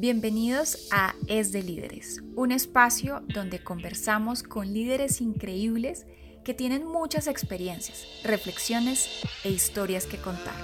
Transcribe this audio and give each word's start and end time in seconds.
Bienvenidos 0.00 0.86
a 0.92 1.16
Es 1.26 1.50
de 1.50 1.60
Líderes, 1.60 2.22
un 2.36 2.52
espacio 2.52 3.20
donde 3.26 3.64
conversamos 3.64 4.44
con 4.44 4.72
líderes 4.72 5.20
increíbles 5.20 6.06
que 6.44 6.54
tienen 6.54 6.86
muchas 6.86 7.26
experiencias, 7.26 8.06
reflexiones 8.22 9.08
e 9.42 9.50
historias 9.50 10.06
que 10.06 10.18
contar. 10.18 10.54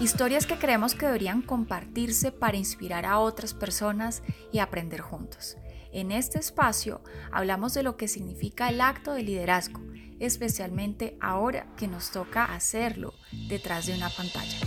Historias 0.00 0.46
que 0.46 0.58
creemos 0.58 0.96
que 0.96 1.06
deberían 1.06 1.42
compartirse 1.42 2.32
para 2.32 2.56
inspirar 2.56 3.06
a 3.06 3.20
otras 3.20 3.54
personas 3.54 4.24
y 4.50 4.58
aprender 4.58 5.00
juntos. 5.00 5.56
En 5.92 6.10
este 6.10 6.40
espacio 6.40 7.04
hablamos 7.30 7.74
de 7.74 7.84
lo 7.84 7.96
que 7.96 8.08
significa 8.08 8.68
el 8.68 8.80
acto 8.80 9.12
de 9.12 9.22
liderazgo, 9.22 9.80
especialmente 10.18 11.16
ahora 11.20 11.72
que 11.76 11.86
nos 11.86 12.10
toca 12.10 12.46
hacerlo 12.46 13.14
detrás 13.48 13.86
de 13.86 13.94
una 13.94 14.10
pantalla. 14.10 14.58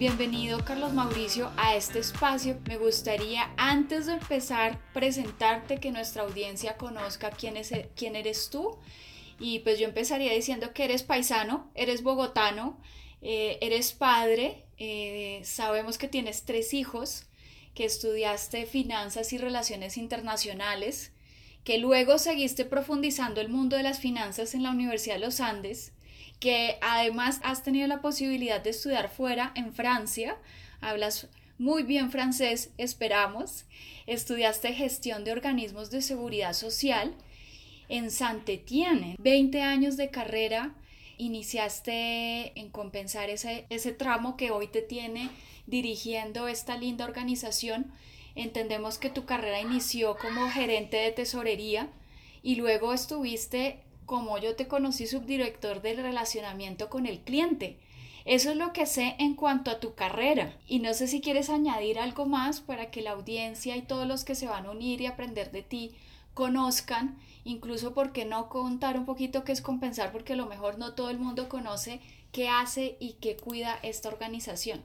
Bienvenido 0.00 0.64
Carlos 0.64 0.94
Mauricio 0.94 1.52
a 1.58 1.76
este 1.76 1.98
espacio. 1.98 2.58
Me 2.66 2.78
gustaría 2.78 3.50
antes 3.58 4.06
de 4.06 4.14
empezar 4.14 4.80
presentarte 4.94 5.78
que 5.78 5.90
nuestra 5.90 6.22
audiencia 6.22 6.78
conozca 6.78 7.30
quién, 7.30 7.58
es, 7.58 7.70
quién 7.96 8.16
eres 8.16 8.48
tú. 8.48 8.78
Y 9.38 9.58
pues 9.58 9.78
yo 9.78 9.84
empezaría 9.84 10.32
diciendo 10.32 10.72
que 10.72 10.84
eres 10.84 11.02
paisano, 11.02 11.70
eres 11.74 12.02
bogotano, 12.02 12.80
eh, 13.20 13.58
eres 13.60 13.92
padre, 13.92 14.64
eh, 14.78 15.42
sabemos 15.44 15.98
que 15.98 16.08
tienes 16.08 16.46
tres 16.46 16.72
hijos, 16.72 17.26
que 17.74 17.84
estudiaste 17.84 18.64
finanzas 18.64 19.34
y 19.34 19.36
relaciones 19.36 19.98
internacionales, 19.98 21.12
que 21.62 21.76
luego 21.76 22.16
seguiste 22.16 22.64
profundizando 22.64 23.42
el 23.42 23.50
mundo 23.50 23.76
de 23.76 23.82
las 23.82 24.00
finanzas 24.00 24.54
en 24.54 24.62
la 24.62 24.70
Universidad 24.70 25.16
de 25.16 25.26
los 25.26 25.40
Andes 25.40 25.92
que 26.40 26.78
además 26.80 27.40
has 27.44 27.62
tenido 27.62 27.86
la 27.86 28.00
posibilidad 28.00 28.60
de 28.60 28.70
estudiar 28.70 29.10
fuera 29.10 29.52
en 29.54 29.72
Francia, 29.72 30.36
hablas 30.80 31.28
muy 31.58 31.82
bien 31.82 32.10
francés, 32.10 32.70
esperamos, 32.78 33.66
estudiaste 34.06 34.72
gestión 34.72 35.24
de 35.24 35.32
organismos 35.32 35.90
de 35.90 36.00
seguridad 36.00 36.54
social 36.54 37.14
en 37.90 38.10
Saint-Étienne, 38.10 39.16
20 39.18 39.60
años 39.60 39.98
de 39.98 40.10
carrera, 40.10 40.74
iniciaste 41.18 42.58
en 42.58 42.70
compensar 42.70 43.28
ese, 43.28 43.66
ese 43.68 43.92
tramo 43.92 44.38
que 44.38 44.50
hoy 44.50 44.68
te 44.68 44.80
tiene 44.80 45.28
dirigiendo 45.66 46.48
esta 46.48 46.78
linda 46.78 47.04
organización. 47.04 47.92
Entendemos 48.34 48.96
que 48.96 49.10
tu 49.10 49.26
carrera 49.26 49.60
inició 49.60 50.16
como 50.16 50.48
gerente 50.48 50.96
de 50.96 51.10
tesorería 51.10 51.88
y 52.42 52.54
luego 52.56 52.94
estuviste 52.94 53.80
como 54.10 54.38
yo 54.38 54.56
te 54.56 54.66
conocí 54.66 55.06
subdirector 55.06 55.82
del 55.82 55.98
relacionamiento 55.98 56.88
con 56.88 57.06
el 57.06 57.20
cliente. 57.20 57.76
Eso 58.24 58.50
es 58.50 58.56
lo 58.56 58.72
que 58.72 58.84
sé 58.84 59.14
en 59.20 59.36
cuanto 59.36 59.70
a 59.70 59.78
tu 59.78 59.94
carrera. 59.94 60.52
Y 60.66 60.80
no 60.80 60.94
sé 60.94 61.06
si 61.06 61.20
quieres 61.20 61.48
añadir 61.48 61.96
algo 62.00 62.26
más 62.26 62.60
para 62.60 62.90
que 62.90 63.02
la 63.02 63.12
audiencia 63.12 63.76
y 63.76 63.82
todos 63.82 64.08
los 64.08 64.24
que 64.24 64.34
se 64.34 64.48
van 64.48 64.66
a 64.66 64.72
unir 64.72 65.00
y 65.00 65.06
aprender 65.06 65.52
de 65.52 65.62
ti 65.62 65.92
conozcan, 66.34 67.18
incluso 67.44 67.94
por 67.94 68.10
qué 68.10 68.24
no 68.24 68.48
contar 68.48 68.98
un 68.98 69.06
poquito 69.06 69.44
qué 69.44 69.52
es 69.52 69.62
compensar, 69.62 70.10
porque 70.10 70.32
a 70.32 70.36
lo 70.36 70.46
mejor 70.46 70.76
no 70.76 70.94
todo 70.94 71.10
el 71.10 71.20
mundo 71.20 71.48
conoce 71.48 72.00
qué 72.32 72.48
hace 72.48 72.96
y 72.98 73.12
qué 73.20 73.36
cuida 73.36 73.78
esta 73.84 74.08
organización. 74.08 74.80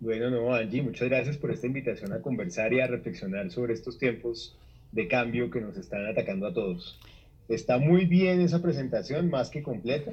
Bueno, 0.00 0.30
no, 0.30 0.52
Angie, 0.52 0.82
muchas 0.82 1.08
gracias 1.08 1.36
por 1.36 1.52
esta 1.52 1.68
invitación 1.68 2.12
a 2.12 2.20
conversar 2.20 2.72
y 2.72 2.80
a 2.80 2.88
reflexionar 2.88 3.52
sobre 3.52 3.72
estos 3.72 3.98
tiempos 3.98 4.56
de 4.90 5.06
cambio 5.06 5.48
que 5.48 5.60
nos 5.60 5.76
están 5.76 6.04
atacando 6.06 6.48
a 6.48 6.52
todos. 6.52 6.98
Está 7.48 7.78
muy 7.78 8.06
bien 8.06 8.40
esa 8.40 8.62
presentación, 8.62 9.30
más 9.30 9.50
que 9.50 9.62
completa. 9.62 10.12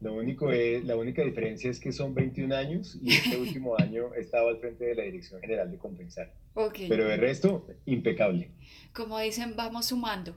Lo 0.00 0.14
único 0.14 0.50
es, 0.50 0.84
la 0.84 0.96
única 0.96 1.22
diferencia 1.22 1.70
es 1.70 1.78
que 1.78 1.92
son 1.92 2.14
21 2.14 2.54
años 2.54 2.98
y 3.00 3.12
este 3.12 3.36
último 3.40 3.78
año 3.78 4.12
he 4.14 4.20
estado 4.20 4.48
al 4.48 4.58
frente 4.58 4.84
de 4.84 4.94
la 4.96 5.04
Dirección 5.04 5.40
General 5.40 5.70
de 5.70 5.78
Compensar. 5.78 6.32
Pero 6.54 7.04
de 7.06 7.16
resto, 7.16 7.66
impecable. 7.86 8.50
Como 8.92 9.18
dicen, 9.18 9.54
vamos 9.54 9.86
sumando. 9.86 10.36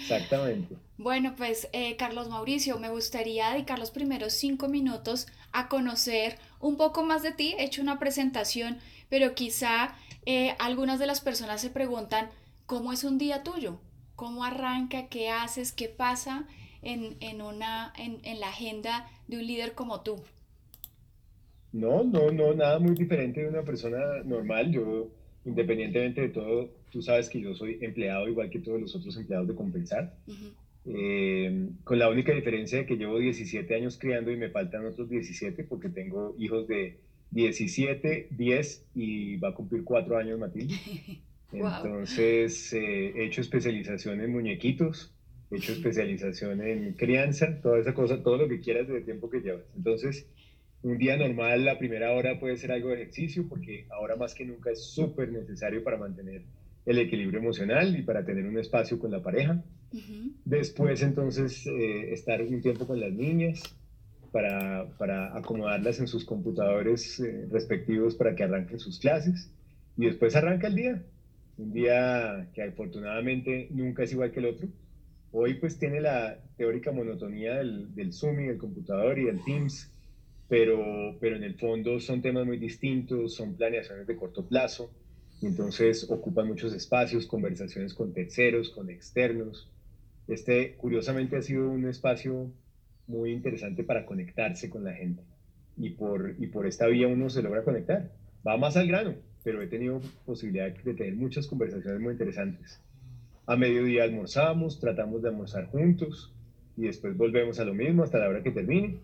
Exactamente. 0.00 0.76
Bueno, 0.98 1.34
pues 1.36 1.68
eh, 1.72 1.96
Carlos 1.96 2.28
Mauricio, 2.28 2.78
me 2.78 2.90
gustaría 2.90 3.50
dedicar 3.50 3.78
los 3.78 3.90
primeros 3.90 4.32
cinco 4.34 4.68
minutos 4.68 5.26
a 5.52 5.68
conocer 5.68 6.38
un 6.60 6.76
poco 6.76 7.02
más 7.02 7.22
de 7.22 7.32
ti. 7.32 7.54
He 7.58 7.64
hecho 7.64 7.82
una 7.82 7.98
presentación, 7.98 8.78
pero 9.08 9.34
quizá 9.34 9.96
eh, 10.26 10.54
algunas 10.60 11.00
de 11.00 11.06
las 11.06 11.20
personas 11.20 11.60
se 11.60 11.70
preguntan, 11.70 12.30
¿cómo 12.66 12.92
es 12.92 13.02
un 13.02 13.18
día 13.18 13.42
tuyo? 13.42 13.80
Cómo 14.16 14.44
arranca, 14.44 15.08
qué 15.08 15.28
haces, 15.28 15.72
qué 15.72 15.88
pasa 15.88 16.46
en, 16.82 17.16
en 17.20 17.42
una, 17.42 17.92
en, 17.98 18.18
en, 18.24 18.40
la 18.40 18.48
agenda 18.48 19.08
de 19.26 19.38
un 19.38 19.46
líder 19.46 19.72
como 19.72 20.02
tú. 20.02 20.16
No, 21.72 22.04
no, 22.04 22.30
no, 22.30 22.54
nada 22.54 22.78
muy 22.78 22.94
diferente 22.94 23.42
de 23.42 23.48
una 23.48 23.62
persona 23.62 23.98
normal. 24.24 24.70
Yo, 24.70 25.08
independientemente 25.44 26.20
de 26.20 26.28
todo, 26.28 26.70
tú 26.92 27.02
sabes 27.02 27.28
que 27.28 27.40
yo 27.40 27.54
soy 27.54 27.78
empleado 27.80 28.28
igual 28.28 28.50
que 28.50 28.60
todos 28.60 28.80
los 28.80 28.94
otros 28.94 29.16
empleados 29.16 29.48
de 29.48 29.54
Compensar. 29.54 30.14
Eh, 30.86 31.70
con 31.82 31.98
la 31.98 32.10
única 32.10 32.32
diferencia 32.32 32.78
de 32.78 32.86
que 32.86 32.96
llevo 32.96 33.18
17 33.18 33.74
años 33.74 33.98
criando 33.98 34.30
y 34.30 34.36
me 34.36 34.50
faltan 34.50 34.86
otros 34.86 35.08
17 35.08 35.64
porque 35.64 35.88
tengo 35.88 36.36
hijos 36.38 36.68
de 36.68 36.98
17, 37.30 38.28
10 38.30 38.86
y 38.94 39.36
va 39.38 39.48
a 39.48 39.54
cumplir 39.54 39.82
4 39.82 40.16
años 40.16 40.38
Matilde. 40.38 40.74
Entonces, 41.54 42.72
eh, 42.72 43.12
he 43.16 43.26
hecho 43.26 43.40
especialización 43.40 44.20
en 44.20 44.32
muñequitos, 44.32 45.14
he 45.50 45.56
hecho 45.56 45.72
especialización 45.72 46.60
en 46.62 46.92
crianza, 46.94 47.60
toda 47.60 47.78
esa 47.78 47.94
cosa, 47.94 48.22
todo 48.22 48.38
lo 48.38 48.48
que 48.48 48.60
quieras 48.60 48.88
del 48.88 49.04
tiempo 49.04 49.30
que 49.30 49.40
llevas. 49.40 49.64
Entonces, 49.76 50.26
un 50.82 50.98
día 50.98 51.16
normal, 51.16 51.64
la 51.64 51.78
primera 51.78 52.12
hora 52.12 52.38
puede 52.38 52.56
ser 52.56 52.72
algo 52.72 52.88
de 52.88 52.96
ejercicio, 52.96 53.46
porque 53.48 53.86
ahora 53.90 54.16
más 54.16 54.34
que 54.34 54.44
nunca 54.44 54.70
es 54.70 54.84
súper 54.84 55.30
necesario 55.32 55.82
para 55.82 55.96
mantener 55.96 56.42
el 56.84 56.98
equilibrio 56.98 57.40
emocional 57.40 57.96
y 57.96 58.02
para 58.02 58.24
tener 58.24 58.44
un 58.46 58.58
espacio 58.58 58.98
con 58.98 59.10
la 59.10 59.22
pareja. 59.22 59.62
Después, 60.44 61.02
entonces, 61.02 61.66
eh, 61.66 62.12
estar 62.12 62.42
un 62.42 62.60
tiempo 62.60 62.86
con 62.86 63.00
las 63.00 63.12
niñas 63.12 63.62
para, 64.32 64.88
para 64.98 65.36
acomodarlas 65.36 66.00
en 66.00 66.08
sus 66.08 66.24
computadores 66.24 67.20
eh, 67.20 67.46
respectivos 67.50 68.16
para 68.16 68.34
que 68.34 68.42
arranquen 68.42 68.80
sus 68.80 68.98
clases. 68.98 69.50
Y 69.96 70.06
después 70.06 70.34
arranca 70.34 70.66
el 70.66 70.74
día 70.74 71.02
un 71.56 71.72
día 71.72 72.48
que 72.52 72.62
afortunadamente 72.62 73.68
nunca 73.70 74.02
es 74.02 74.12
igual 74.12 74.32
que 74.32 74.40
el 74.40 74.46
otro. 74.46 74.68
Hoy 75.32 75.54
pues 75.54 75.78
tiene 75.78 76.00
la 76.00 76.38
teórica 76.56 76.92
monotonía 76.92 77.56
del, 77.56 78.12
Zoom 78.12 78.40
y 78.40 78.46
del 78.46 78.58
computador 78.58 79.18
y 79.18 79.24
del 79.24 79.42
Teams, 79.44 79.92
pero, 80.48 81.16
pero 81.20 81.36
en 81.36 81.44
el 81.44 81.54
fondo 81.56 81.98
son 82.00 82.22
temas 82.22 82.46
muy 82.46 82.58
distintos, 82.58 83.34
son 83.34 83.54
planeaciones 83.54 84.06
de 84.06 84.16
corto 84.16 84.46
plazo, 84.46 84.90
entonces 85.42 86.08
ocupan 86.08 86.46
muchos 86.46 86.72
espacios, 86.72 87.26
conversaciones 87.26 87.94
con 87.94 88.12
terceros, 88.12 88.70
con 88.70 88.90
externos. 88.90 89.70
Este 90.28 90.76
curiosamente 90.76 91.36
ha 91.36 91.42
sido 91.42 91.68
un 91.68 91.86
espacio 91.88 92.52
muy 93.06 93.32
interesante 93.32 93.84
para 93.84 94.06
conectarse 94.06 94.70
con 94.70 94.84
la 94.84 94.92
gente 94.92 95.22
y 95.76 95.90
por, 95.90 96.36
y 96.38 96.46
por 96.46 96.66
esta 96.66 96.86
vía 96.86 97.08
uno 97.08 97.28
se 97.28 97.42
logra 97.42 97.64
conectar. 97.64 98.12
Va 98.46 98.56
más 98.56 98.76
al 98.76 98.86
grano, 98.86 99.14
pero 99.44 99.62
he 99.62 99.66
tenido 99.66 100.00
posibilidad 100.24 100.74
de 100.74 100.94
tener 100.94 101.14
muchas 101.14 101.46
conversaciones 101.46 102.00
muy 102.00 102.12
interesantes. 102.12 102.80
A 103.46 103.56
mediodía 103.56 104.04
almorzamos, 104.04 104.80
tratamos 104.80 105.22
de 105.22 105.28
almorzar 105.28 105.66
juntos 105.66 106.34
y 106.78 106.86
después 106.86 107.16
volvemos 107.16 107.60
a 107.60 107.64
lo 107.66 107.74
mismo 107.74 108.02
hasta 108.02 108.18
la 108.18 108.28
hora 108.28 108.42
que 108.42 108.50
termine. 108.50 109.00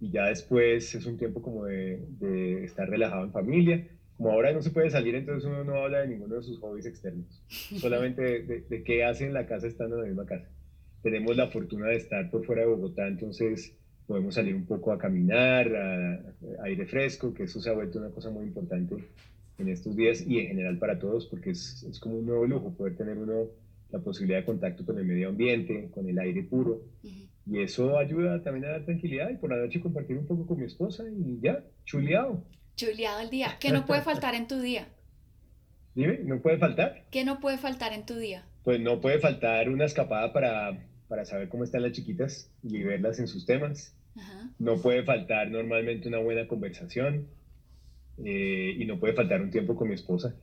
Y 0.00 0.10
ya 0.10 0.26
después 0.26 0.94
es 0.94 1.06
un 1.06 1.16
tiempo 1.16 1.42
como 1.42 1.64
de, 1.64 2.64
estar 2.64 2.88
relajado 2.88 3.24
en 3.24 3.32
familia. 3.32 3.88
Como 4.18 4.32
ahora 4.32 4.52
no 4.52 4.60
se 4.60 4.70
puede 4.70 4.90
salir, 4.90 5.14
entonces 5.14 5.48
uno 5.48 5.64
no 5.64 5.76
habla 5.76 6.00
de 6.00 6.08
ninguno 6.08 6.36
de 6.36 6.42
sus 6.42 6.58
hobbies 6.58 6.84
externos, 6.84 7.42
solamente 7.48 8.42
de, 8.42 8.60
de, 8.68 8.82
qué 8.82 9.02
hace 9.02 9.24
en 9.24 9.32
la 9.32 9.46
casa 9.46 9.66
estando 9.66 9.96
en 9.96 10.02
la 10.02 10.08
misma 10.08 10.26
casa. 10.26 10.46
Tenemos 11.02 11.34
la 11.38 11.48
fortuna 11.48 11.86
de 11.86 11.96
estar 11.96 12.30
por 12.30 12.44
fuera 12.44 12.60
de 12.60 12.68
Bogotá, 12.68 13.08
entonces 13.08 13.74
podemos 14.06 14.34
salir 14.34 14.54
un 14.54 14.66
poco 14.66 14.92
a 14.92 14.98
caminar, 14.98 15.74
a 15.74 16.64
aire 16.64 16.84
fresco, 16.84 17.32
que 17.32 17.44
eso 17.44 17.62
se 17.62 17.70
ha 17.70 17.72
vuelto 17.72 17.98
una 17.98 18.10
cosa 18.10 18.28
muy 18.28 18.44
importante 18.44 18.96
en 19.60 19.68
estos 19.68 19.96
días 19.96 20.24
y 20.26 20.38
en 20.38 20.48
general 20.48 20.78
para 20.78 20.98
todos, 20.98 21.26
porque 21.26 21.50
es, 21.50 21.82
es, 21.82 22.00
como 22.00 22.16
un 22.16 22.26
nuevo 22.26 22.46
lujo 22.46 22.72
poder 22.72 22.96
tener 22.96 23.18
uno 23.18 23.46
la 23.90 23.98
posibilidad 23.98 24.38
de 24.40 24.44
contacto 24.44 24.84
con 24.84 24.98
el 24.98 25.04
medio 25.04 25.28
ambiente, 25.28 25.90
con 25.92 26.08
el 26.08 26.18
aire 26.18 26.42
puro. 26.42 26.82
Y 27.46 27.60
eso 27.60 27.98
ayuda 27.98 28.42
también 28.42 28.66
a 28.66 28.70
dar 28.70 28.84
tranquilidad 28.84 29.30
y 29.30 29.36
por 29.36 29.50
la 29.50 29.56
noche 29.56 29.80
compartir 29.80 30.16
un 30.16 30.26
poco 30.26 30.46
con 30.46 30.58
mi 30.58 30.66
esposa 30.66 31.04
y 31.08 31.40
ya, 31.40 31.64
chuleado. 31.84 32.44
Chuleado 32.76 33.20
el 33.20 33.30
día. 33.30 33.56
¿Qué 33.58 33.72
no 33.72 33.86
puede 33.86 34.02
faltar 34.02 34.34
en 34.34 34.46
tu 34.46 34.60
día? 34.60 34.88
Dime, 35.94 36.20
¿no 36.22 36.40
puede 36.40 36.58
faltar? 36.58 37.04
¿Qué 37.10 37.24
no 37.24 37.40
puede 37.40 37.58
faltar 37.58 37.92
en 37.92 38.06
tu 38.06 38.14
día? 38.14 38.44
Pues 38.62 38.80
no 38.80 39.00
puede 39.00 39.18
faltar 39.18 39.68
una 39.68 39.86
escapada 39.86 40.32
para, 40.32 40.86
para 41.08 41.24
saber 41.24 41.48
cómo 41.48 41.64
están 41.64 41.82
las 41.82 41.92
chiquitas 41.92 42.50
y 42.62 42.82
verlas 42.82 43.18
en 43.18 43.26
sus 43.26 43.46
temas. 43.46 43.96
No 44.58 44.76
puede 44.82 45.02
faltar 45.04 45.50
normalmente 45.50 46.08
una 46.08 46.18
buena 46.18 46.46
conversación 46.46 47.28
eh, 48.24 48.76
y 48.78 48.84
no 48.84 48.98
puede 48.98 49.14
faltar 49.14 49.40
un 49.42 49.50
tiempo 49.50 49.76
con 49.76 49.88
mi 49.88 49.94
esposa. 49.94 50.34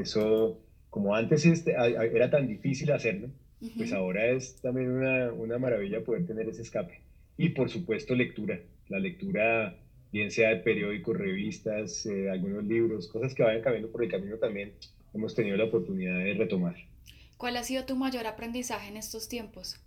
Eso, 0.00 0.60
como 0.90 1.14
antes 1.14 1.46
este, 1.46 1.72
era 1.72 2.30
tan 2.30 2.46
difícil 2.48 2.92
hacerlo, 2.92 3.28
pues 3.76 3.92
ahora 3.92 4.26
es 4.26 4.56
también 4.60 4.90
una, 4.90 5.32
una, 5.32 5.58
maravilla 5.58 6.04
poder 6.04 6.26
tener 6.26 6.48
ese 6.48 6.62
escape. 6.62 7.00
Y 7.36 7.50
por 7.50 7.70
supuesto 7.70 8.14
lectura, 8.14 8.60
la 8.88 8.98
lectura 8.98 9.76
bien 10.12 10.30
sea 10.30 10.50
de 10.50 10.56
periódicos, 10.56 11.16
revistas, 11.16 12.06
eh, 12.06 12.30
algunos 12.30 12.64
libros, 12.64 13.08
cosas 13.08 13.34
que 13.34 13.42
vayan 13.42 13.62
cambiando 13.62 13.90
por 13.90 14.02
el 14.02 14.10
camino 14.10 14.36
también 14.36 14.72
hemos 15.14 15.34
tenido 15.34 15.56
la 15.56 15.64
oportunidad 15.64 16.18
de 16.18 16.34
retomar. 16.34 16.76
¿Cuál 17.36 17.56
ha 17.56 17.62
sido 17.62 17.84
tu 17.84 17.96
mayor 17.96 18.26
aprendizaje 18.26 18.88
en 18.88 18.96
estos 18.96 19.28
tiempos? 19.28 19.78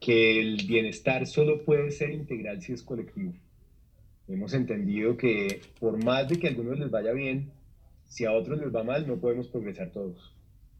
Que 0.00 0.40
el 0.40 0.66
bienestar 0.66 1.26
solo 1.26 1.64
puede 1.64 1.90
ser 1.90 2.10
integral 2.10 2.62
si 2.62 2.72
es 2.72 2.82
colectivo. 2.82 3.34
Hemos 4.30 4.54
entendido 4.54 5.16
que 5.16 5.60
por 5.80 6.02
más 6.04 6.28
de 6.28 6.38
que 6.38 6.46
a 6.46 6.50
algunos 6.50 6.78
les 6.78 6.90
vaya 6.90 7.12
bien, 7.12 7.50
si 8.08 8.24
a 8.24 8.32
otros 8.32 8.58
les 8.58 8.74
va 8.74 8.84
mal, 8.84 9.06
no 9.06 9.16
podemos 9.16 9.48
progresar 9.48 9.90
todos. 9.90 10.32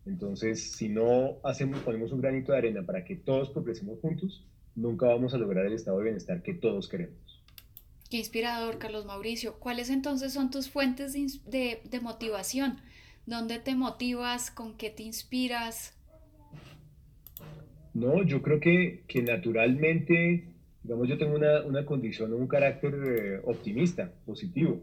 Entonces, 0.06 0.72
si 0.72 0.88
no 0.88 1.38
hacemos, 1.42 1.80
ponemos 1.80 2.12
un 2.12 2.20
granito 2.20 2.52
de 2.52 2.58
arena 2.58 2.82
para 2.82 3.04
que 3.04 3.16
todos 3.16 3.50
progresemos 3.50 3.98
juntos, 4.00 4.44
nunca 4.74 5.06
vamos 5.06 5.34
a 5.34 5.38
lograr 5.38 5.66
el 5.66 5.72
estado 5.72 5.98
de 5.98 6.04
bienestar 6.04 6.42
que 6.42 6.54
todos 6.54 6.88
queremos. 6.88 7.18
Qué 8.08 8.16
inspirador, 8.16 8.78
Carlos 8.78 9.04
Mauricio. 9.04 9.54
¿Cuáles 9.58 9.90
entonces 9.90 10.32
son 10.32 10.50
tus 10.50 10.68
fuentes 10.68 11.12
de, 11.12 11.80
de, 11.84 12.00
motivación? 12.00 12.78
¿Dónde 13.26 13.58
te 13.60 13.76
motivas? 13.76 14.50
¿Con 14.50 14.76
qué 14.76 14.90
te 14.90 15.04
inspiras? 15.04 15.94
No, 17.94 18.24
yo 18.24 18.42
creo 18.42 18.58
que, 18.58 19.04
que 19.06 19.22
naturalmente 19.22 20.48
digamos, 20.90 21.08
yo 21.08 21.18
tengo 21.18 21.36
una, 21.36 21.62
una 21.62 21.84
condición, 21.86 22.32
un 22.32 22.48
carácter 22.48 22.94
eh, 22.94 23.40
optimista, 23.44 24.12
positivo. 24.26 24.82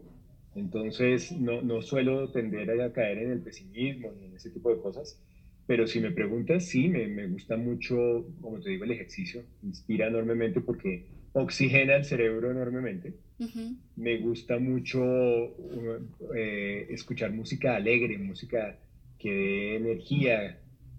Entonces, 0.54 1.32
no, 1.32 1.60
no, 1.60 1.82
suelo 1.82 2.30
tender 2.30 2.80
a 2.80 2.90
caer 2.94 3.18
en 3.18 3.32
el 3.32 3.40
pesimismo 3.40 4.10
ni 4.12 4.24
en 4.24 4.34
ese 4.34 4.48
tipo 4.48 4.70
de 4.70 4.80
cosas. 4.80 5.22
Pero 5.66 5.86
si 5.86 6.00
me 6.00 6.10
preguntas, 6.10 6.64
sí, 6.64 6.88
me, 6.88 7.08
me 7.08 7.26
gusta 7.26 7.58
mucho, 7.58 8.24
como 8.40 8.58
te 8.58 8.70
digo, 8.70 8.84
el 8.84 8.92
ejercicio. 8.92 9.42
Inspira 9.62 10.06
enormemente 10.06 10.62
porque 10.62 11.04
oxigena 11.34 11.96
el 11.96 12.06
cerebro 12.06 12.50
enormemente. 12.50 13.12
Me 13.96 14.16
gusta 14.16 14.58
mucho 14.58 15.04
eh, 16.34 16.86
escuchar 16.88 17.32
música 17.32 17.76
alegre, 17.76 18.16
música 18.16 18.78
que 19.18 19.30
dé 19.30 19.76
energía, 19.76 20.58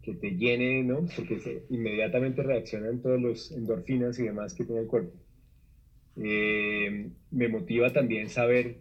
que 0.10 0.20
te 0.20 0.36
llene, 0.36 0.84
¿no? 0.84 1.06
Porque 1.16 1.64
inmediatamente 1.70 2.42
reaccionan 2.42 3.02
todos 3.02 3.22
los 3.22 3.52
endorfinas 3.52 4.18
y 4.20 4.24
demás 4.24 4.54
que 4.54 4.66
tiene 4.66 4.82
el 4.82 4.88
cuerpo. 4.88 5.14
Eh, 6.18 7.10
me 7.32 7.48
motiva 7.48 7.94
también 7.94 8.30
saber 8.30 8.78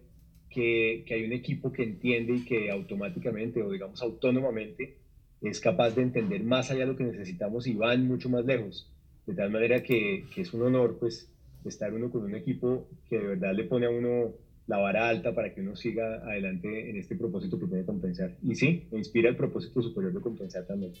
que, 0.49 1.05
hay 1.09 1.23
un 1.23 1.33
equipo 1.33 1.71
que 1.71 1.83
entiende 1.83 2.33
y 2.33 2.45
que 2.45 2.71
automáticamente 2.71 3.61
o 3.61 3.71
digamos 3.71 4.01
autónomamente 4.01 4.97
es 5.41 5.59
capaz 5.59 5.91
de 5.91 6.01
entender 6.01 6.43
más 6.43 6.71
allá 6.71 6.81
de 6.81 6.87
lo 6.87 6.97
que 6.97 7.03
necesitamos 7.03 7.67
y 7.67 7.75
van 7.75 8.07
mucho 8.07 8.29
más 8.29 8.45
lejos. 8.45 8.91
De 9.25 9.35
tal 9.35 9.51
manera 9.51 9.83
que, 9.83 10.25
que 10.33 10.41
es 10.41 10.53
un 10.53 10.63
honor 10.63 10.97
pues 10.99 11.31
estar 11.65 11.93
uno 11.93 12.09
con 12.09 12.23
un 12.23 12.35
equipo 12.35 12.87
que 13.09 13.19
de 13.19 13.27
verdad 13.27 13.53
le 13.53 13.65
pone 13.65 13.85
a 13.85 13.91
uno 13.91 14.33
la 14.69 14.77
vara 14.77 15.09
alta 15.09 15.33
para 15.33 15.51
que 15.51 15.61
uno 15.61 15.75
siga 15.75 16.21
adelante 16.23 16.91
en 16.91 16.97
este 16.97 17.15
propósito 17.15 17.59
que 17.59 17.65
tiene 17.65 17.85
compensar. 17.85 18.35
Y 18.43 18.53
sí, 18.53 18.87
me 18.91 18.99
inspira 18.99 19.27
el 19.27 19.35
propósito 19.35 19.81
superior 19.81 20.13
de 20.13 20.21
compensar 20.21 20.65
también. 20.67 20.93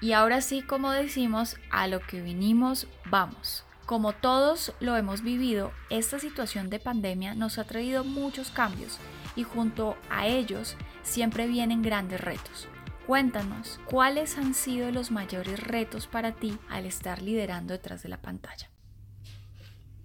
Y 0.00 0.12
ahora 0.12 0.40
sí, 0.40 0.62
como 0.62 0.90
decimos, 0.92 1.58
a 1.70 1.88
lo 1.88 2.00
que 2.00 2.22
vinimos, 2.22 2.88
vamos. 3.10 3.66
Como 3.84 4.14
todos 4.14 4.72
lo 4.80 4.96
hemos 4.96 5.22
vivido, 5.22 5.72
esta 5.90 6.18
situación 6.18 6.70
de 6.70 6.78
pandemia 6.78 7.34
nos 7.34 7.58
ha 7.58 7.64
traído 7.64 8.02
muchos 8.02 8.50
cambios 8.50 8.98
y 9.36 9.42
junto 9.42 9.96
a 10.08 10.26
ellos 10.26 10.74
siempre 11.02 11.46
vienen 11.46 11.82
grandes 11.82 12.20
retos. 12.22 12.66
Cuéntanos, 13.06 13.78
¿cuáles 13.84 14.38
han 14.38 14.54
sido 14.54 14.90
los 14.90 15.10
mayores 15.10 15.62
retos 15.62 16.06
para 16.06 16.32
ti 16.32 16.56
al 16.70 16.86
estar 16.86 17.20
liderando 17.20 17.74
detrás 17.74 18.02
de 18.02 18.08
la 18.08 18.22
pantalla? 18.22 18.70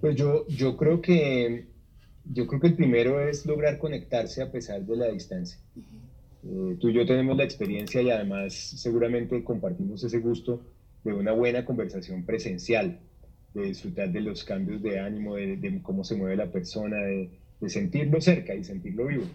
Pues 0.01 0.15
yo, 0.15 0.47
yo 0.47 0.75
creo 0.77 0.99
que 0.99 1.67
yo 2.25 2.47
creo 2.47 2.59
que 2.59 2.67
el 2.67 2.75
primero 2.75 3.19
es 3.27 3.45
lograr 3.45 3.77
conectarse 3.77 4.41
a 4.41 4.51
pesar 4.51 4.81
de 4.83 4.95
la 4.95 5.07
distancia. 5.07 5.59
Eh, 6.43 6.75
tú 6.79 6.89
y 6.89 6.93
yo 6.93 7.05
tenemos 7.05 7.37
la 7.37 7.43
experiencia 7.43 8.01
y 8.01 8.09
además 8.09 8.53
seguramente 8.53 9.43
compartimos 9.43 10.03
ese 10.03 10.19
gusto 10.19 10.63
de 11.03 11.13
una 11.13 11.33
buena 11.33 11.65
conversación 11.65 12.25
presencial, 12.25 12.99
de 13.53 13.63
disfrutar 13.63 14.11
de 14.11 14.21
los 14.21 14.43
cambios 14.43 14.81
de 14.81 14.99
ánimo, 14.99 15.35
de, 15.35 15.79
cómo 15.83 16.03
se 16.03 16.15
mueve 16.15 16.35
la 16.35 16.51
persona, 16.51 16.97
de, 16.97 17.29
de, 17.59 17.69
sentirlo 17.69 18.21
cerca 18.21 18.55
y 18.55 18.63
sentirlo 18.63 19.05
vivo. 19.05 19.25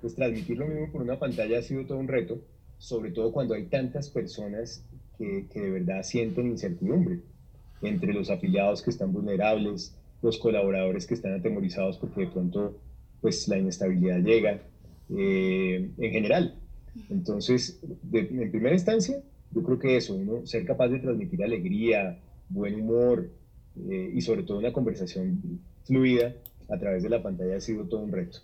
Pues 0.00 0.14
transmitir 0.14 0.58
lo 0.58 0.68
mismo 0.68 0.90
por 0.90 1.02
una 1.02 1.18
pantalla 1.18 1.58
ha 1.58 1.62
sido 1.62 1.84
todo 1.84 1.98
un 1.98 2.08
reto, 2.08 2.40
sobre 2.78 3.10
todo 3.10 3.32
cuando 3.32 3.54
hay 3.54 3.64
tantas 3.64 4.08
personas 4.08 4.86
que, 5.18 5.46
que 5.52 5.60
de 5.60 5.70
verdad 5.70 6.02
sienten 6.02 6.46
incertidumbre, 6.46 7.20
entre 7.82 8.14
los 8.14 8.30
afiliados 8.30 8.82
que 8.82 8.90
están 8.90 9.12
vulnerables, 9.12 9.94
los 10.24 10.38
colaboradores 10.38 11.06
que 11.06 11.12
están 11.12 11.34
atemorizados 11.34 11.98
porque 11.98 12.22
de 12.22 12.28
pronto 12.28 12.78
pues 13.20 13.46
la 13.46 13.58
inestabilidad 13.58 14.20
llega, 14.20 14.62
eh, 15.14 15.90
en 15.98 16.10
general. 16.12 16.58
Entonces, 17.10 17.80
en 18.12 18.50
primera 18.50 18.74
instancia, 18.74 19.22
yo 19.52 19.62
creo 19.62 19.78
que 19.78 19.96
eso, 19.96 20.14
uno 20.14 20.46
ser 20.46 20.64
capaz 20.64 20.88
de 20.88 20.98
transmitir 20.98 21.42
alegría, 21.44 22.18
buen 22.48 22.80
humor 22.80 23.30
eh, 23.90 24.12
y 24.14 24.20
sobre 24.22 24.44
todo 24.44 24.58
una 24.58 24.72
conversación 24.72 25.60
fluida 25.84 26.34
a 26.70 26.78
través 26.78 27.02
de 27.02 27.10
la 27.10 27.22
pantalla 27.22 27.56
ha 27.56 27.60
sido 27.60 27.84
todo 27.84 28.00
un 28.00 28.12
reto. 28.12 28.38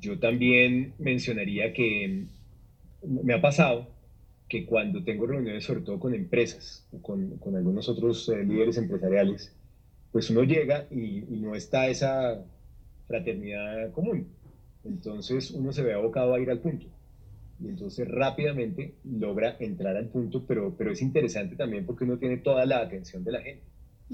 Yo 0.00 0.18
también 0.18 0.94
mencionaría 0.98 1.72
que 1.72 2.26
me 3.02 3.34
ha 3.34 3.40
pasado 3.40 3.88
que 4.48 4.66
cuando 4.66 5.04
tengo 5.04 5.26
reuniones, 5.26 5.64
sobre 5.64 5.80
todo 5.80 5.98
con 5.98 6.14
empresas 6.14 6.86
o 6.92 7.00
con, 7.00 7.38
con 7.38 7.54
algunos 7.56 7.88
otros 7.88 8.28
eh, 8.28 8.44
líderes 8.44 8.76
empresariales, 8.76 9.55
pues 10.16 10.30
uno 10.30 10.44
llega 10.44 10.86
y, 10.90 11.20
no 11.42 11.54
está 11.54 11.88
esa 11.88 12.42
fraternidad 13.06 13.92
común. 13.92 14.28
Entonces 14.82 15.50
uno 15.50 15.74
se 15.74 15.82
ve 15.82 15.92
abocado 15.92 16.32
a 16.32 16.40
ir 16.40 16.50
al 16.50 16.60
punto. 16.60 16.86
Y 17.60 17.68
entonces 17.68 18.08
rápidamente 18.08 18.94
logra 19.04 19.58
entrar 19.60 19.94
al 19.94 20.08
punto, 20.08 20.46
pero, 20.48 20.74
pero 20.74 20.92
es 20.92 21.02
interesante 21.02 21.54
también 21.54 21.84
porque 21.84 22.04
uno 22.04 22.16
tiene 22.16 22.38
toda 22.38 22.64
la 22.64 22.78
atención 22.78 23.24
de 23.24 23.32
la 23.32 23.42
gente. 23.42 23.62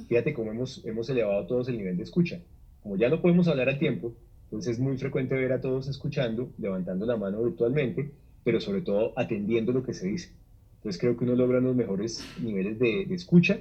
Fíjate 0.08 0.34
cómo 0.34 0.50
hemos, 0.50 0.84
hemos 0.84 1.08
elevado 1.08 1.46
todos 1.46 1.68
el 1.68 1.78
nivel 1.78 1.96
de 1.96 2.02
escucha. 2.02 2.40
Como 2.82 2.96
ya 2.96 3.08
no 3.08 3.22
podemos 3.22 3.46
hablar 3.46 3.68
al 3.68 3.78
tiempo, 3.78 4.12
entonces 4.46 4.72
es 4.72 4.80
muy 4.80 4.98
frecuente 4.98 5.36
ver 5.36 5.52
a 5.52 5.60
todos 5.60 5.86
escuchando, 5.86 6.50
levantando 6.58 7.06
la 7.06 7.16
mano 7.16 7.44
virtualmente, 7.44 8.10
pero 8.42 8.58
sobre 8.58 8.80
todo 8.80 9.12
atendiendo 9.14 9.70
lo 9.70 9.84
que 9.84 9.94
se 9.94 10.08
dice. 10.08 10.32
Entonces 10.78 11.00
creo 11.00 11.16
que 11.16 11.22
uno 11.22 11.36
logra 11.36 11.60
los 11.60 11.76
mejores 11.76 12.26
niveles 12.42 12.80
de, 12.80 13.06
de 13.06 13.14
escucha 13.14 13.60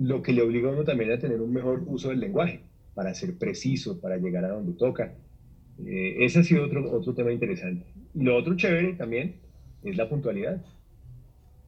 lo 0.00 0.22
que 0.22 0.32
le 0.32 0.40
obliga 0.40 0.70
a 0.70 0.72
uno 0.72 0.84
también 0.84 1.12
a 1.12 1.18
tener 1.18 1.40
un 1.42 1.52
mejor 1.52 1.82
uso 1.86 2.08
del 2.08 2.20
lenguaje, 2.20 2.60
para 2.94 3.12
ser 3.12 3.36
preciso, 3.36 4.00
para 4.00 4.16
llegar 4.16 4.44
a 4.46 4.48
donde 4.48 4.72
toca. 4.72 5.12
Eh, 5.84 6.16
ese 6.20 6.40
ha 6.40 6.42
sido 6.42 6.64
otro, 6.64 6.90
otro 6.90 7.14
tema 7.14 7.32
interesante. 7.32 7.84
Y 8.14 8.22
lo 8.22 8.36
otro 8.36 8.56
chévere 8.56 8.94
también 8.94 9.36
es 9.84 9.96
la 9.98 10.08
puntualidad. 10.08 10.64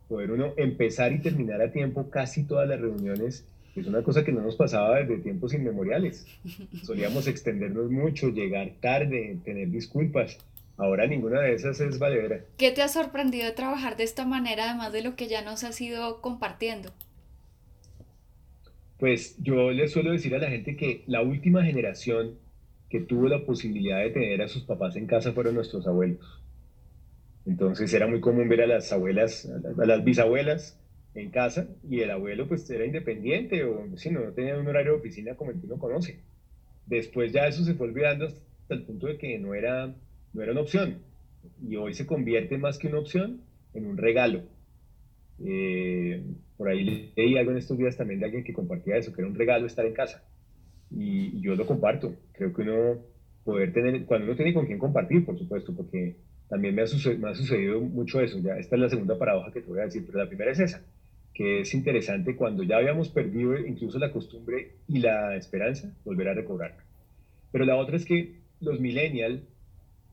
Poder 0.08 0.30
uno 0.30 0.54
empezar 0.56 1.12
y 1.12 1.18
terminar 1.18 1.60
a 1.60 1.72
tiempo 1.72 2.08
casi 2.08 2.44
todas 2.44 2.66
las 2.66 2.80
reuniones 2.80 3.46
es 3.76 3.86
una 3.86 4.02
cosa 4.02 4.24
que 4.24 4.32
no 4.32 4.40
nos 4.40 4.56
pasaba 4.56 4.96
desde 4.96 5.18
tiempos 5.18 5.52
inmemoriales. 5.52 6.26
Solíamos 6.84 7.26
extendernos 7.26 7.90
mucho, 7.90 8.30
llegar 8.30 8.72
tarde, 8.80 9.38
tener 9.44 9.70
disculpas. 9.70 10.38
Ahora 10.78 11.06
ninguna 11.06 11.40
de 11.42 11.54
esas 11.54 11.80
es 11.80 11.98
valedera. 11.98 12.40
¿Qué 12.56 12.70
te 12.70 12.80
ha 12.80 12.88
sorprendido 12.88 13.44
de 13.44 13.52
trabajar 13.52 13.98
de 13.98 14.04
esta 14.04 14.24
manera, 14.24 14.70
además 14.70 14.90
de 14.92 15.02
lo 15.02 15.16
que 15.16 15.28
ya 15.28 15.42
nos 15.42 15.64
has 15.64 15.78
ido 15.82 16.22
compartiendo? 16.22 16.90
Pues 19.02 19.34
yo 19.42 19.72
le 19.72 19.88
suelo 19.88 20.12
decir 20.12 20.32
a 20.36 20.38
la 20.38 20.48
gente 20.48 20.76
que 20.76 21.02
la 21.08 21.22
última 21.22 21.64
generación 21.64 22.38
que 22.88 23.00
tuvo 23.00 23.26
la 23.26 23.44
posibilidad 23.44 23.98
de 23.98 24.10
tener 24.10 24.40
a 24.42 24.46
sus 24.46 24.62
papás 24.62 24.94
en 24.94 25.08
casa 25.08 25.32
fueron 25.32 25.56
nuestros 25.56 25.88
abuelos. 25.88 26.40
Entonces 27.44 27.92
era 27.92 28.06
muy 28.06 28.20
común 28.20 28.48
ver 28.48 28.60
a 28.62 28.66
las 28.68 28.92
abuelas, 28.92 29.44
a 29.46 29.86
las 29.86 30.04
bisabuelas 30.04 30.78
en 31.14 31.30
casa 31.30 31.66
y 31.90 31.98
el 31.98 32.12
abuelo 32.12 32.46
pues 32.46 32.70
era 32.70 32.84
independiente 32.86 33.64
o 33.64 33.96
si 33.96 34.08
no, 34.10 34.20
no 34.24 34.32
tenía 34.34 34.56
un 34.56 34.68
horario 34.68 34.92
de 34.92 34.98
oficina 34.98 35.34
como 35.34 35.50
el 35.50 35.58
que 35.58 35.66
uno 35.66 35.78
conoce. 35.80 36.20
Después 36.86 37.32
ya 37.32 37.48
eso 37.48 37.64
se 37.64 37.74
fue 37.74 37.88
olvidando 37.88 38.26
hasta 38.26 38.74
el 38.74 38.84
punto 38.84 39.08
de 39.08 39.18
que 39.18 39.36
no 39.40 39.54
era, 39.54 39.96
no 40.32 40.42
era 40.42 40.52
una 40.52 40.60
opción 40.60 41.02
y 41.68 41.74
hoy 41.74 41.92
se 41.94 42.06
convierte 42.06 42.56
más 42.56 42.78
que 42.78 42.86
una 42.86 43.00
opción 43.00 43.40
en 43.74 43.84
un 43.86 43.96
regalo. 43.96 44.44
Eh, 45.44 46.22
por 46.62 46.70
ahí 46.70 47.10
leí 47.16 47.36
algo 47.36 47.50
en 47.50 47.56
estos 47.56 47.76
días 47.76 47.96
también 47.96 48.20
de 48.20 48.26
alguien 48.26 48.44
que 48.44 48.52
compartía 48.52 48.96
eso, 48.96 49.12
que 49.12 49.20
era 49.20 49.28
un 49.28 49.34
regalo 49.34 49.66
estar 49.66 49.84
en 49.84 49.94
casa. 49.94 50.22
Y, 50.92 51.40
yo 51.40 51.56
lo 51.56 51.66
comparto. 51.66 52.14
Creo 52.30 52.52
que 52.54 52.62
uno 52.62 53.00
poder 53.42 53.72
tener, 53.72 54.04
cuando 54.04 54.26
uno 54.28 54.36
tiene 54.36 54.54
con 54.54 54.66
quién 54.66 54.78
compartir, 54.78 55.26
por 55.26 55.36
supuesto, 55.36 55.74
porque 55.74 56.18
también 56.48 56.76
me 56.76 56.82
ha, 56.82 56.84
me 57.18 57.30
ha 57.30 57.34
sucedido 57.34 57.80
mucho 57.80 58.20
eso. 58.20 58.38
Ya 58.38 58.56
esta 58.58 58.76
es 58.76 58.80
la 58.80 58.88
segunda 58.88 59.18
paradoja 59.18 59.50
que 59.50 59.60
te 59.60 59.66
voy 59.66 59.80
a 59.80 59.86
decir, 59.86 60.04
pero 60.06 60.20
la 60.20 60.28
primera 60.28 60.52
es 60.52 60.60
esa, 60.60 60.82
que 61.34 61.62
es 61.62 61.74
interesante 61.74 62.36
cuando 62.36 62.62
ya 62.62 62.76
habíamos 62.76 63.08
perdido 63.08 63.58
incluso 63.58 63.98
la 63.98 64.12
costumbre 64.12 64.76
y 64.86 65.00
la 65.00 65.34
esperanza, 65.34 65.92
volver 66.04 66.28
a 66.28 66.34
recobrarla. 66.34 66.84
Pero 67.50 67.64
la 67.64 67.74
otra 67.74 67.96
es 67.96 68.04
que 68.04 68.36
los 68.60 68.78
millennials, 68.78 69.42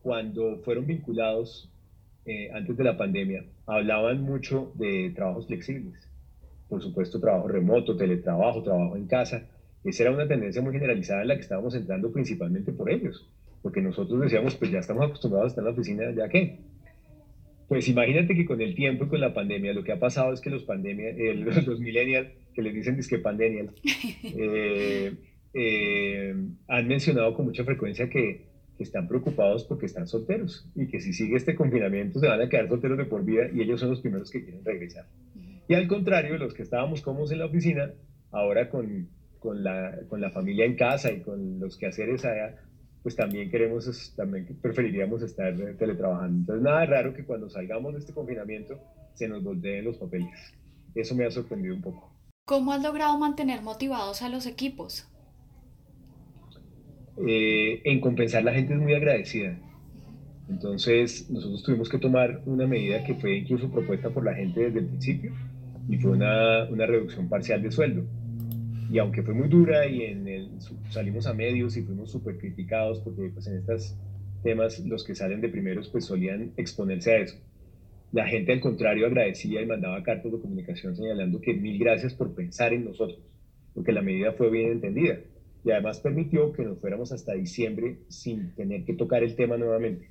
cuando 0.01 0.58
fueron 0.63 0.88
vinculados 0.88 1.72
eh, 2.25 2.50
antes 2.56 2.75
de 2.75 2.84
la 2.84 2.98
pandemia, 2.98 3.46
hablaban 3.68 4.24
mucho 4.24 4.72
de 4.74 5.12
trabajos 5.13 5.46
flexibles. 5.46 6.08
Por 6.69 6.81
supuesto, 6.81 7.19
trabajo 7.19 7.47
remoto, 7.47 7.97
teletrabajo, 7.97 8.63
trabajo 8.63 8.95
en 8.95 9.07
casa. 9.07 9.47
Esa 9.83 10.03
era 10.03 10.11
una 10.11 10.27
tendencia 10.27 10.61
muy 10.61 10.73
generalizada 10.73 11.23
en 11.23 11.29
la 11.29 11.35
que 11.35 11.41
estábamos 11.41 11.73
entrando 11.75 12.11
principalmente 12.11 12.71
por 12.71 12.89
ellos. 12.91 13.27
Porque 13.61 13.81
nosotros 13.81 14.21
decíamos, 14.21 14.55
pues 14.55 14.71
ya 14.71 14.79
estamos 14.79 15.05
acostumbrados 15.05 15.45
a 15.45 15.49
estar 15.49 15.61
en 15.63 15.65
la 15.65 15.71
oficina, 15.71 16.11
¿ya 16.15 16.29
qué? 16.29 16.59
Pues 17.69 17.88
imagínate 17.88 18.35
que 18.35 18.45
con 18.45 18.59
el 18.61 18.73
tiempo 18.73 19.05
y 19.05 19.07
con 19.07 19.21
la 19.21 19.33
pandemia, 19.33 19.73
lo 19.73 19.83
que 19.83 19.91
ha 19.91 19.99
pasado 19.99 20.33
es 20.33 20.41
que 20.41 20.49
los, 20.49 20.63
pandemia, 20.63 21.09
eh, 21.09 21.35
los, 21.65 21.79
millennials, 21.79 22.29
que 22.53 22.63
les 22.63 22.73
dicen 22.73 22.95
disque 22.95 23.19
pandemial, 23.19 23.69
eh, 24.23 25.13
eh, 25.53 26.35
han 26.67 26.88
mencionado 26.88 27.33
con 27.35 27.45
mucha 27.45 27.63
frecuencia 27.63 28.09
que, 28.09 28.49
están 28.79 29.09
preocupados 29.09 29.65
porque 29.65 29.88
están 29.88 30.07
solteros 30.07 30.65
y 30.73 30.88
que 30.88 31.01
si 31.01 31.11
sigue 31.11 31.35
este 31.35 31.53
confinamiento 31.53 32.17
se 32.17 32.29
van 32.29 32.39
a 32.39 32.47
quedar 32.47 32.69
solteros 32.69 32.97
de 32.97 33.03
por 33.03 33.25
vida 33.25 33.49
y 33.53 33.59
ellos 33.59 33.81
son 33.81 33.89
los 33.89 33.99
primeros 33.99 34.31
que 34.31 34.41
quieren 34.41 34.63
regresar. 34.63 35.05
Y 35.69 35.75
al 35.75 35.88
contrario, 35.88 36.35
los 36.39 36.55
que 36.55 36.63
estábamos 36.63 37.03
cómodos 37.03 37.31
en 37.31 37.38
la 37.38 37.45
oficina, 37.45 37.93
ahora 38.31 38.71
con, 38.71 39.07
con, 39.38 39.63
la, 39.63 39.99
con 40.09 40.19
la 40.19 40.31
familia 40.31 40.65
en 40.65 40.75
casa 40.75 41.11
y 41.11 41.21
con 41.21 41.59
los 41.59 41.77
quehaceres 41.77 42.25
allá, 42.25 42.55
pues 43.03 43.15
también 43.15 43.51
queremos, 43.51 44.15
también 44.15 44.47
preferiríamos 44.63 45.21
estar 45.21 45.55
teletrabajando. 45.77 46.39
Entonces, 46.39 46.63
nada 46.63 46.83
raro 46.88 47.13
que 47.13 47.23
cuando 47.23 47.51
salgamos 47.51 47.93
de 47.93 47.99
este 47.99 48.13
confinamiento 48.15 48.79
se 49.13 49.27
nos 49.27 49.43
volteen 49.43 49.85
los 49.85 49.97
papeles. 49.97 50.55
Eso 50.95 51.13
me 51.13 51.25
ha 51.25 51.29
sorprendido 51.29 51.75
un 51.75 51.83
poco. 51.83 52.15
¿Cómo 52.45 52.73
has 52.73 52.81
logrado 52.81 53.19
mantener 53.19 53.61
motivados 53.61 54.23
a 54.23 54.29
los 54.29 54.47
equipos? 54.47 55.07
Eh, 57.27 57.83
en 57.85 58.01
compensar 58.01 58.43
la 58.43 58.53
gente 58.53 58.73
es 58.73 58.79
muy 58.79 58.95
agradecida. 58.95 59.55
Entonces, 60.49 61.29
nosotros 61.29 61.61
tuvimos 61.61 61.89
que 61.89 61.99
tomar 61.99 62.41
una 62.47 62.65
medida 62.65 63.03
que 63.03 63.13
fue 63.13 63.38
incluso 63.38 63.71
propuesta 63.71 64.09
por 64.09 64.25
la 64.25 64.33
gente 64.33 64.61
desde 64.61 64.79
el 64.79 64.88
principio 64.88 65.31
y 65.89 65.98
fue 65.98 66.12
una, 66.12 66.69
una 66.69 66.86
reducción 66.86 67.27
parcial 67.27 67.62
de 67.62 67.72
sueldo 67.72 68.05
y 68.91 68.98
aunque 68.98 69.22
fue 69.22 69.34
muy 69.34 69.48
dura 69.48 69.86
y 69.88 70.01
en 70.01 70.27
el, 70.27 70.50
salimos 70.89 71.27
a 71.27 71.34
medios 71.34 71.77
y 71.77 71.84
fuimos 71.84 72.12
súper 72.12 72.38
criticados 72.38 73.00
porque 73.01 73.29
pues 73.29 73.46
en 73.48 73.58
estos 73.58 73.96
temas 74.41 74.79
los 74.79 75.03
que 75.03 75.13
salen 75.13 75.41
de 75.41 75.50
primeros 75.50 75.89
pues 75.89 76.05
solían 76.05 76.53
exponerse 76.58 77.12
a 77.12 77.17
eso. 77.19 77.38
La 78.12 78.25
gente 78.27 78.51
al 78.51 78.60
contrario 78.60 79.05
agradecía 79.05 79.62
y 79.62 79.67
mandaba 79.67 80.01
cartas 80.01 80.31
de 80.31 80.39
comunicación 80.39 80.96
señalando 80.96 81.39
que 81.39 81.53
mil 81.53 81.77
gracias 81.77 82.15
por 82.15 82.34
pensar 82.34 82.74
en 82.74 82.86
nosotros, 82.86 83.19
porque 83.75 83.91
la 83.91 84.01
medida 84.01 84.31
fue 84.31 84.50
bien 84.50 84.72
entendida 84.72 85.19
y 85.63 85.69
además 85.69 86.00
permitió 86.00 86.51
que 86.51 86.63
nos 86.63 86.79
fuéramos 86.79 87.12
hasta 87.12 87.34
diciembre 87.34 88.00
sin 88.08 88.55
tener 88.55 88.86
que 88.86 88.96
tocar 88.96 89.22
el 89.22 89.36
tema 89.36 89.58
nuevamente. 89.58 90.10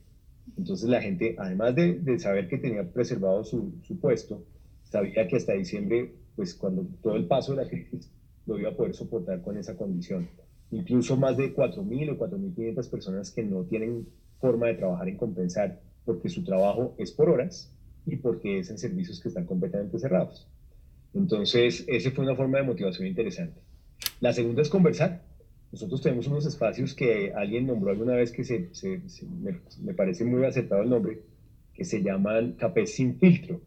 Entonces 0.57 0.89
la 0.89 1.03
gente, 1.03 1.35
además 1.37 1.75
de, 1.75 1.95
de 1.99 2.19
saber 2.21 2.47
que 2.49 2.59
tenía 2.59 2.85
preservado 2.85 3.43
su, 3.43 3.75
su 3.83 3.99
puesto, 3.99 4.45
sabía 4.91 5.27
que 5.29 5.37
hasta 5.37 5.53
diciembre, 5.53 6.13
pues 6.37 6.55
cuando 6.55 6.87
todo 7.03 7.17
el 7.17 7.27
paso 7.27 7.55
de 7.55 7.65
la 7.65 7.69
crisis 7.69 8.11
lo 8.47 8.59
iba 8.59 8.71
a 8.71 8.77
poder 8.77 8.95
soportar 8.95 9.43
con 9.43 9.57
esa 9.57 9.77
condición. 9.77 10.29
Incluso 10.71 11.17
más 11.17 11.37
de 11.37 11.55
4.000 11.55 12.13
o 12.13 12.19
4.500 12.19 12.91
personas 12.91 13.31
que 13.31 13.43
no 13.43 13.65
tienen 13.65 14.07
forma 14.41 14.67
de 14.67 14.75
trabajar 14.75 15.09
en 15.09 15.17
compensar 15.17 15.81
porque 16.05 16.29
su 16.29 16.45
trabajo 16.45 16.95
es 16.99 17.13
por 17.13 17.29
horas 17.31 17.73
y 18.07 18.17
porque 18.17 18.61
es 18.61 18.71
en 18.71 18.79
servicios 18.79 19.21
que 19.21 19.29
están 19.29 19.47
completamente 19.47 19.99
cerrados. 19.99 20.47
Entonces, 21.15 21.85
esa 21.89 22.11
fue 22.11 22.25
una 22.25 22.37
forma 22.37 22.59
de 22.59 22.65
motivación 22.65 23.07
interesante. 23.07 23.61
La 24.21 24.33
segunda 24.33 24.63
es 24.63 24.69
conversar. 24.69 25.23
Nosotros 25.73 26.01
tenemos 26.01 26.27
unos 26.27 26.47
espacios 26.47 26.95
que 26.95 27.33
alguien 27.35 27.67
nombró 27.67 27.91
alguna 27.91 28.15
vez 28.15 28.33
que 28.33 28.45
se, 28.45 28.71
me, 29.43 29.61
me, 29.83 29.95
parece 29.95 30.25
muy 30.25 30.45
acertado 30.45 30.83
el 30.83 30.91
nombre, 30.91 31.21
que 31.75 31.85
se 31.85 32.03
llaman 32.03 32.53
cafés 32.53 32.95
sin 32.95 33.19
filtro 33.19 33.61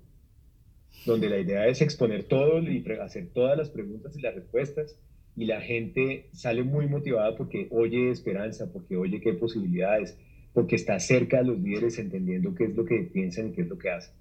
donde 1.06 1.30
la 1.30 1.40
idea 1.40 1.68
es 1.68 1.82
exponer 1.82 2.24
todo 2.24 2.62
y 2.62 2.84
hacer 3.02 3.30
todas 3.34 3.58
las 3.58 3.70
preguntas 3.70 4.16
y 4.18 4.22
las 4.22 4.36
respuestas 4.36 4.98
y 5.36 5.46
la 5.46 5.62
gente 5.62 6.30
sale 6.34 6.64
muy 6.64 6.88
motivada 6.88 7.36
porque 7.36 7.68
oye 7.72 8.12
esperanza, 8.12 8.72
porque 8.72 8.98
oye 8.98 9.22
qué 9.22 9.34
posibilidades, 9.34 10.18
porque 10.54 10.76
está 10.76 11.00
cerca 11.00 11.38
de 11.38 11.46
los 11.46 11.60
líderes 11.60 11.98
entendiendo 11.98 12.54
qué 12.54 12.66
es 12.66 12.76
lo 12.76 12.86
que 12.86 13.10
piensan 13.12 13.48
y 13.48 13.52
qué 13.54 13.62
es 13.62 13.68
lo 13.68 13.78
que 13.78 13.90
hacen. 13.90 14.14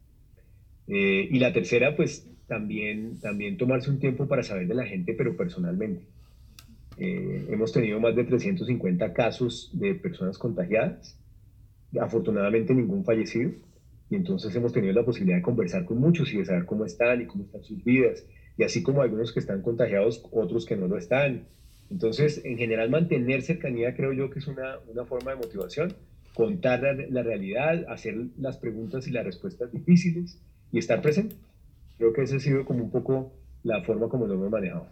Eh, 0.87 1.29
y 1.31 1.39
la 1.39 1.53
tercera, 1.53 1.97
pues 1.97 2.29
también, 2.47 3.19
también 3.21 3.57
tomarse 3.57 3.91
un 3.91 3.99
tiempo 3.99 4.27
para 4.27 4.43
saber 4.43 4.67
de 4.67 4.75
la 4.75 4.87
gente, 4.87 5.15
pero 5.15 5.37
personalmente. 5.37 6.07
Eh, 6.97 7.47
hemos 7.51 7.73
tenido 7.73 7.99
más 7.99 8.15
de 8.15 8.25
350 8.25 9.13
casos 9.13 9.71
de 9.73 9.95
personas 9.95 10.39
contagiadas, 10.39 11.19
afortunadamente 11.99 12.75
ningún 12.75 13.05
fallecido 13.05 13.53
y 14.11 14.17
entonces 14.17 14.55
hemos 14.57 14.73
tenido 14.73 14.93
la 14.93 15.05
posibilidad 15.05 15.37
de 15.37 15.43
conversar 15.43 15.85
con 15.85 15.99
muchos 15.99 16.33
y 16.35 16.39
de 16.39 16.45
saber 16.45 16.67
cómo 16.67 16.85
están 16.85 17.23
y 17.23 17.27
cómo 17.27 17.45
están 17.45 17.63
sus 17.63 17.83
vidas. 17.85 18.25
Y 18.59 18.65
así 18.65 18.83
como 18.83 19.03
algunos 19.03 19.33
que 19.33 19.39
están 19.39 19.63
contagiados, 19.63 20.25
otros 20.33 20.67
que 20.67 20.77
no 20.77 20.89
lo 20.89 20.99
están. 20.99 21.47
Entonces, 21.91 22.45
en 22.45 22.59
general, 22.59 22.91
mantener 22.91 23.43
cercanía 23.43 23.95
creo 23.95 24.13
yo 24.13 24.29
que 24.29 24.41
es 24.41 24.49
una, 24.49 24.79
una 24.93 25.05
forma 25.05 25.31
de 25.31 25.37
motivación. 25.37 25.95
Contar 26.35 26.83
la, 26.83 26.93
la, 26.95 27.23
realidad, 27.23 27.85
hacer 27.89 28.17
las 28.37 28.57
preguntas 28.57 29.07
y 29.07 29.13
las 29.13 29.25
respuestas 29.25 29.71
difíciles 29.73 30.41
y 30.73 30.79
estar 30.79 31.01
presente. 31.03 31.37
Creo 31.97 32.13
que 32.13 32.23
esa 32.23 32.37
ha 32.37 32.41
sido 32.41 32.65
como 32.65 32.83
un 32.83 32.91
poco 32.91 33.33
la 33.63 33.83
forma 33.83 34.09
como 34.09 34.27
lo 34.27 34.35
hemos 34.35 34.51
manejado. 34.51 34.89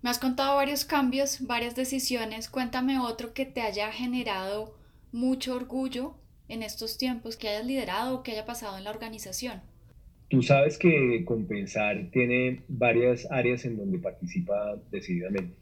Me 0.00 0.08
has 0.08 0.18
contado 0.18 0.56
varios 0.56 0.86
cambios, 0.86 1.46
varias 1.46 1.76
decisiones. 1.76 2.48
Cuéntame 2.48 2.98
otro 2.98 3.34
que 3.34 3.44
te 3.44 3.60
haya 3.60 3.92
generado 3.92 4.74
mucho 5.12 5.54
orgullo 5.54 6.14
en 6.52 6.62
estos 6.62 6.98
tiempos 6.98 7.36
que 7.36 7.48
hayas 7.48 7.66
liderado 7.66 8.16
o 8.16 8.22
que 8.22 8.32
haya 8.32 8.44
pasado 8.44 8.76
en 8.76 8.84
la 8.84 8.90
organización? 8.90 9.62
Tú 10.28 10.42
sabes 10.42 10.78
que 10.78 11.24
Compensar 11.24 12.10
tiene 12.10 12.62
varias 12.68 13.26
áreas 13.30 13.64
en 13.64 13.76
donde 13.76 13.98
participa 13.98 14.76
decididamente. 14.90 15.54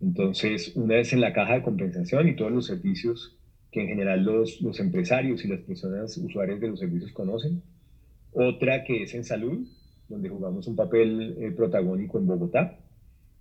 Entonces, 0.00 0.76
una 0.76 0.98
es 0.98 1.12
en 1.12 1.20
la 1.20 1.32
caja 1.32 1.54
de 1.54 1.62
compensación 1.62 2.28
y 2.28 2.36
todos 2.36 2.52
los 2.52 2.66
servicios 2.66 3.36
que 3.72 3.82
en 3.82 3.88
general 3.88 4.22
los, 4.24 4.80
empresarios 4.80 5.44
y 5.44 5.48
las 5.48 5.60
personas 5.60 6.16
usuarias 6.18 6.60
de 6.60 6.68
los 6.68 6.78
servicios 6.78 7.12
conocen. 7.12 7.62
Otra 8.32 8.84
que 8.84 9.02
es 9.02 9.14
en 9.14 9.24
salud, 9.24 9.66
donde 10.08 10.28
jugamos 10.28 10.68
un 10.68 10.76
papel 10.76 11.36
eh, 11.40 11.50
protagónico 11.50 12.18
en 12.18 12.26
Bogotá. 12.26 12.78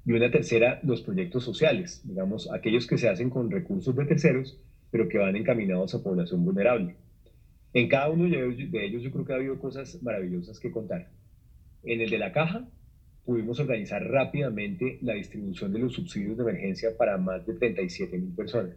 Y 0.05 0.13
una 0.13 0.31
tercera, 0.31 0.79
los 0.83 1.01
proyectos 1.01 1.43
sociales, 1.43 2.01
digamos, 2.05 2.51
aquellos 2.51 2.87
que 2.87 2.97
se 2.97 3.09
hacen 3.09 3.29
con 3.29 3.51
recursos 3.51 3.95
de 3.95 4.05
terceros 4.05 4.57
pero 4.91 5.07
que 5.07 5.17
van 5.17 5.35
encaminados 5.35 5.93
a 5.95 6.03
población 6.03 6.43
vulnerable. 6.43 6.95
En 7.73 7.89
cada 7.89 8.09
uno 8.09 8.25
de 8.25 8.85
ellos 8.85 9.03
yo 9.03 9.11
creo 9.11 9.25
que 9.25 9.33
ha 9.33 9.37
habido 9.37 9.59
cosas 9.59 10.01
maravillosas 10.01 10.59
que 10.59 10.71
contar. 10.71 11.11
En 11.83 12.01
el 12.01 12.09
de 12.09 12.17
la 12.17 12.31
caja, 12.31 12.67
pudimos 13.25 13.59
organizar 13.59 14.03
rápidamente 14.03 14.99
la 15.01 15.13
distribución 15.13 15.73
de 15.73 15.79
los 15.79 15.93
subsidios 15.93 16.37
de 16.37 16.43
emergencia 16.43 16.95
para 16.97 17.17
más 17.17 17.45
de 17.45 17.55
37 17.55 18.17
mil 18.17 18.33
personas, 18.33 18.75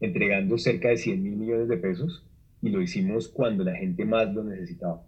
entregando 0.00 0.58
cerca 0.58 0.88
de 0.88 0.96
100 0.96 1.22
mil 1.22 1.36
millones 1.36 1.68
de 1.68 1.76
pesos 1.76 2.26
y 2.62 2.70
lo 2.70 2.80
hicimos 2.80 3.28
cuando 3.28 3.62
la 3.62 3.76
gente 3.76 4.04
más 4.04 4.34
lo 4.34 4.42
necesitaba. 4.42 5.06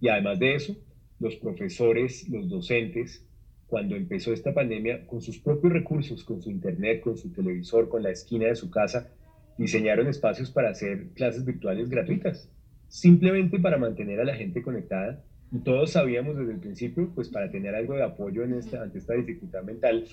Y 0.00 0.08
además 0.08 0.38
de 0.38 0.54
eso, 0.54 0.76
los 1.20 1.36
profesores, 1.36 2.28
los 2.28 2.48
docentes, 2.48 3.24
cuando 3.66 3.96
empezó 3.96 4.32
esta 4.32 4.52
pandemia, 4.52 5.06
con 5.06 5.20
sus 5.20 5.38
propios 5.38 5.72
recursos, 5.72 6.24
con 6.24 6.42
su 6.42 6.50
internet, 6.50 7.00
con 7.00 7.16
su 7.16 7.32
televisor, 7.32 7.88
con 7.88 8.02
la 8.02 8.10
esquina 8.10 8.46
de 8.46 8.56
su 8.56 8.70
casa, 8.70 9.12
diseñaron 9.58 10.06
espacios 10.06 10.50
para 10.50 10.70
hacer 10.70 11.08
clases 11.14 11.44
virtuales 11.44 11.90
gratuitas, 11.90 12.48
simplemente 12.88 13.58
para 13.58 13.76
mantener 13.76 14.20
a 14.20 14.24
la 14.24 14.34
gente 14.34 14.62
conectada. 14.62 15.22
Y 15.50 15.58
todos 15.58 15.92
sabíamos 15.92 16.36
desde 16.36 16.52
el 16.52 16.60
principio, 16.60 17.10
pues 17.14 17.28
para 17.28 17.50
tener 17.50 17.74
algo 17.74 17.94
de 17.94 18.04
apoyo 18.04 18.44
en 18.44 18.54
esta, 18.54 18.82
ante 18.82 18.98
esta 18.98 19.14
dificultad 19.14 19.62
mental 19.62 20.04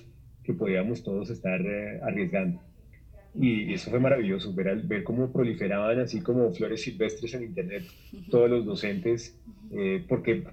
que 0.42 0.54
podíamos 0.54 1.02
todos 1.02 1.30
estar 1.30 1.60
eh, 1.60 2.00
arriesgando. 2.02 2.60
Y, 3.34 3.74
eso 3.74 3.90
fue 3.90 4.00
maravilloso, 4.00 4.54
ver, 4.54 4.82
ver 4.82 5.04
cómo 5.04 5.30
proliferaban 5.30 6.00
así 6.00 6.20
como 6.20 6.52
flores 6.52 6.82
silvestres 6.82 7.34
en 7.34 7.42
Internet 7.42 7.84
todos 8.30 8.48
los 8.48 8.64
docentes, 8.64 9.38
eh, 9.72 10.02
porque 10.08 10.44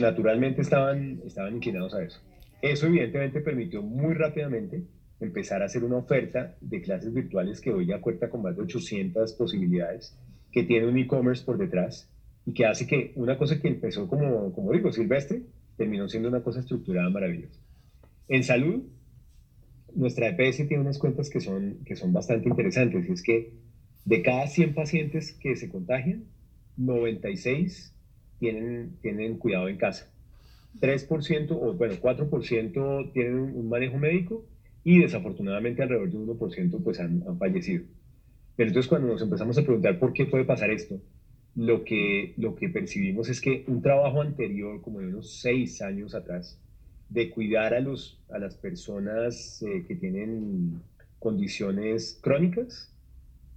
naturalmente 0.00 0.62
estaban, 0.62 1.20
estaban 1.26 1.56
inclinados 1.56 1.94
a 1.94 2.04
eso. 2.04 2.20
Eso 2.62 2.86
evidentemente 2.86 3.40
permitió 3.40 3.82
muy 3.82 4.14
rápidamente 4.14 4.84
empezar 5.20 5.62
a 5.62 5.66
hacer 5.66 5.84
una 5.84 5.96
oferta 5.96 6.56
de 6.60 6.80
clases 6.80 7.12
virtuales 7.12 7.60
que 7.60 7.70
hoy 7.70 7.86
ya 7.86 8.00
cuenta 8.00 8.30
con 8.30 8.42
más 8.42 8.56
de 8.56 8.62
800 8.62 9.32
posibilidades, 9.34 10.16
que 10.50 10.64
tiene 10.64 10.86
un 10.86 10.98
e-commerce 10.98 11.44
por 11.44 11.58
detrás 11.58 12.10
y 12.46 12.52
que 12.52 12.64
hace 12.64 12.86
que 12.86 13.12
una 13.16 13.36
cosa 13.36 13.60
que 13.60 13.68
empezó 13.68 14.08
como, 14.08 14.52
como 14.52 14.72
digo, 14.72 14.90
silvestre, 14.92 15.42
terminó 15.76 16.08
siendo 16.08 16.28
una 16.28 16.42
cosa 16.42 16.60
estructurada 16.60 17.08
maravillosa. 17.10 17.60
En 18.28 18.42
salud, 18.44 18.82
nuestra 19.94 20.28
EPS 20.28 20.68
tiene 20.68 20.80
unas 20.80 20.98
cuentas 20.98 21.30
que 21.30 21.40
son, 21.40 21.78
que 21.84 21.96
son 21.96 22.12
bastante 22.12 22.48
interesantes 22.48 23.08
y 23.08 23.12
es 23.12 23.22
que 23.22 23.52
de 24.04 24.22
cada 24.22 24.46
100 24.46 24.74
pacientes 24.74 25.32
que 25.32 25.56
se 25.56 25.68
contagian, 25.68 26.24
96 26.76 27.94
tienen, 28.38 28.96
tienen 29.02 29.36
cuidado 29.36 29.68
en 29.68 29.76
casa. 29.76 30.10
3% 30.80 31.50
o 31.50 31.74
bueno, 31.74 31.94
4% 32.00 33.12
tienen 33.12 33.34
un 33.34 33.68
manejo 33.68 33.98
médico 33.98 34.46
y 34.84 35.00
desafortunadamente 35.00 35.82
alrededor 35.82 36.10
de 36.10 36.16
un 36.16 36.38
1% 36.38 36.82
pues 36.82 37.00
han, 37.00 37.22
han 37.26 37.38
fallecido. 37.38 37.84
Pero 38.56 38.68
entonces 38.68 38.88
cuando 38.88 39.08
nos 39.08 39.22
empezamos 39.22 39.56
a 39.58 39.62
preguntar 39.62 39.98
por 39.98 40.12
qué 40.12 40.26
puede 40.26 40.44
pasar 40.44 40.70
esto, 40.70 41.00
lo 41.54 41.84
que, 41.84 42.34
lo 42.36 42.54
que 42.54 42.68
percibimos 42.68 43.28
es 43.28 43.40
que 43.40 43.64
un 43.66 43.82
trabajo 43.82 44.22
anterior, 44.22 44.80
como 44.80 45.00
de 45.00 45.08
unos 45.08 45.40
seis 45.40 45.82
años 45.82 46.14
atrás, 46.14 46.60
de 47.08 47.30
cuidar 47.30 47.74
a, 47.74 47.80
los, 47.80 48.22
a 48.30 48.38
las 48.38 48.54
personas 48.54 49.62
eh, 49.62 49.84
que 49.86 49.96
tienen 49.96 50.80
condiciones 51.18 52.18
crónicas, 52.22 52.94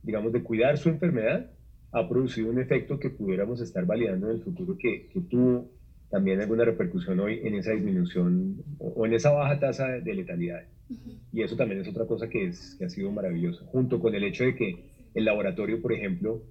digamos, 0.01 0.34
de 0.34 0.44
cuidar 0.44 0.77
su 0.77 0.89
enfermedad, 0.89 1.51
ha 1.92 2.10
producido 2.10 2.50
un 2.50 2.60
efecto 2.60 3.00
que 3.00 3.12
pudiéramos 3.12 3.62
estar 3.62 3.86
validando 3.86 4.30
en 4.30 4.38
el 4.38 4.44
futuro 4.44 4.75
que, 4.77 5.08
que 5.13 5.22
tuvo 5.22 5.70
también 6.10 6.42
alguna 6.42 6.65
repercusión 6.65 7.20
hoy 7.20 7.39
en 7.44 7.56
esa 7.56 7.72
disminución 7.72 8.63
o, 8.80 9.06
en 9.06 9.13
esa 9.13 9.32
baja 9.32 9.60
tasa 9.60 9.88
de 9.88 10.13
letalidad. 10.13 10.63
Y 11.32 11.42
eso 11.42 11.56
también 11.56 11.82
es 11.82 11.88
otra 11.88 12.06
cosa 12.06 12.30
que, 12.30 12.48
es, 12.48 12.76
que 12.78 12.86
ha 12.86 12.90
sido 12.90 13.12
maravilloso, 13.12 13.66
junto 13.66 14.00
con 14.00 14.16
el 14.16 14.24
hecho 14.24 14.44
de 14.44 14.56
que 14.56 14.86
el 15.14 15.26
laboratorio, 15.26 15.82
por 15.82 15.94
ejemplo, 15.94 16.42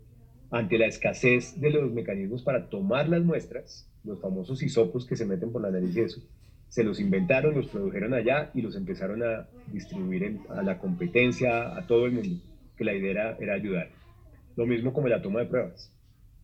ante 0.51 0.79
la 0.79 0.87
escasez 0.87 1.61
de 1.61 1.71
los 1.71 1.93
mecanismos 1.93 2.43
para 2.43 2.69
tomar 2.69 3.09
las 3.09 3.23
muestras, 3.23 3.91
los 4.05 4.21
famosos 4.21 4.63
hisopos 4.63 5.07
que 5.07 5.17
se 5.17 5.25
meten 5.25 5.51
por 5.51 5.63
la 5.63 5.71
nariz 5.71 5.97
y 5.97 6.01
eso, 6.01 6.21
se 6.69 6.85
los 6.85 7.01
inventaron, 7.01 7.55
los 7.55 7.67
produjeron 7.67 8.15
allá 8.15 8.51
y 8.55 8.63
los 8.63 8.77
empezaron 8.77 9.23
a 9.23 9.47
distribuir 9.73 10.39
a 10.49 10.63
la 10.63 10.79
competencia, 10.79 11.77
a 11.77 11.87
todo 11.87 12.07
el 12.07 12.13
mundo, 12.13 12.43
que 12.77 12.85
la 12.85 12.95
idea 12.95 13.37
era, 13.39 13.55
ayudar. 13.55 13.91
Lo 14.57 14.67
mismo 14.67 14.93
como 14.93 15.09
la 15.09 15.21
toma 15.21 15.41
de 15.41 15.47
pruebas. 15.47 15.93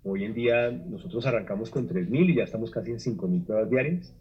Hoy 0.04 0.24
en 0.24 0.34
día 0.34 0.70
nosotros 0.70 1.24
arrancamos 1.26 1.70
con 1.70 1.88
3.000 1.88 2.30
y 2.30 2.36
ya 2.36 2.44
estamos 2.44 2.70
casi 2.70 2.90
en 2.90 2.98
5.000 2.98 3.46
pruebas 3.46 3.70
diarias, 3.70 4.14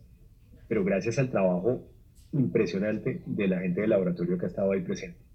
pero 0.67 0.83
gracias 0.83 1.19
al 1.19 1.29
trabajo 1.29 1.85
impresionante 2.33 3.21
de 3.25 3.47
la 3.47 3.59
gente 3.59 3.81
del 3.81 3.91
laboratorio 3.91 4.37
que 4.37 4.45
ha 4.45 4.49
estado 4.49 4.71
ahí 4.71 4.81
presente. 4.81 5.27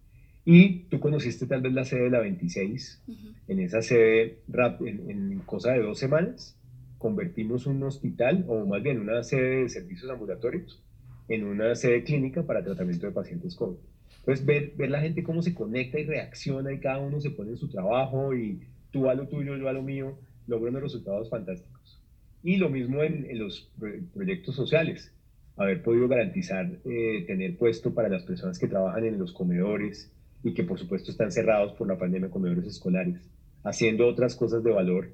Y 0.45 0.85
tú 0.85 0.99
conociste 0.99 1.47
tal 1.47 1.63
vez 1.63 1.73
la 1.73 1.85
sede 1.85 2.05
de 2.05 2.11
la 2.11 2.21
26. 2.21 3.05
En 3.49 3.61
esa 3.61 3.81
sede, 3.81 4.41
en, 4.81 5.11
en, 5.11 5.39
cosa 5.41 5.73
de 5.73 5.83
dos 5.83 5.99
semanas, 5.99 6.59
convertimos 6.99 7.67
un 7.67 7.83
hospital, 7.85 8.45
o 8.49 8.67
más 8.67 8.83
bien 8.83 9.01
una 9.01 9.23
sede 9.23 9.63
de 9.63 9.69
servicios 9.69 10.11
ambulatorios, 10.11 10.83
en 11.29 11.45
una 11.45 11.75
sede 11.75 12.03
clínica 12.03 12.45
para 12.45 12.65
tratamiento 12.65 13.07
de 13.07 13.13
pacientes 13.13 13.55
COVID. 13.55 13.77
Entonces, 14.19 14.45
ver, 14.45 14.73
ver 14.77 14.91
la 14.91 15.01
gente 15.01 15.23
cómo 15.23 15.43
se 15.43 15.55
conecta 15.55 15.99
y 15.99 16.05
reacciona 16.05 16.73
y 16.73 16.81
cada 16.81 16.99
uno 16.99 17.21
se 17.21 17.31
pone 17.31 17.51
en 17.51 17.57
su 17.57 17.69
trabajo 17.69 18.35
y 18.35 18.61
tú 18.91 19.09
a 19.09 19.15
lo 19.15 19.29
tuyo, 19.29 19.57
yo 19.57 19.69
a 19.69 19.73
lo 19.73 19.83
mío, 19.83 20.19
logra 20.47 20.71
unos 20.71 20.83
resultados 20.83 21.31
fantásticos. 21.31 22.01
Y 22.43 22.57
lo 22.57 22.69
mismo 22.69 23.03
en, 23.03 23.27
en 23.31 23.39
los 23.39 23.71
proyectos 24.13 24.57
sociales. 24.57 25.13
Haber 25.57 25.83
podido 25.83 26.09
garantizar 26.09 26.71
eh, 26.85 27.25
tener 27.27 27.57
puesto 27.57 27.93
para 27.93 28.09
las 28.09 28.23
personas 28.25 28.59
que 28.59 28.69
trabajan 28.69 29.05
en 29.05 29.19
los 29.19 29.33
comedores, 29.33 30.13
y 30.45 30.55
que 30.55 30.65
por 30.65 30.79
supuesto 30.79 31.11
están 31.11 31.31
cerrados 31.31 31.73
por 31.73 31.89
la 31.89 31.99
pandemia 31.99 32.31
comedores 32.31 32.67
escolares, 32.67 33.31
haciendo 33.65 34.07
otras 34.07 34.35
cosas 34.35 34.63
de 34.65 34.73
valor, 34.73 35.11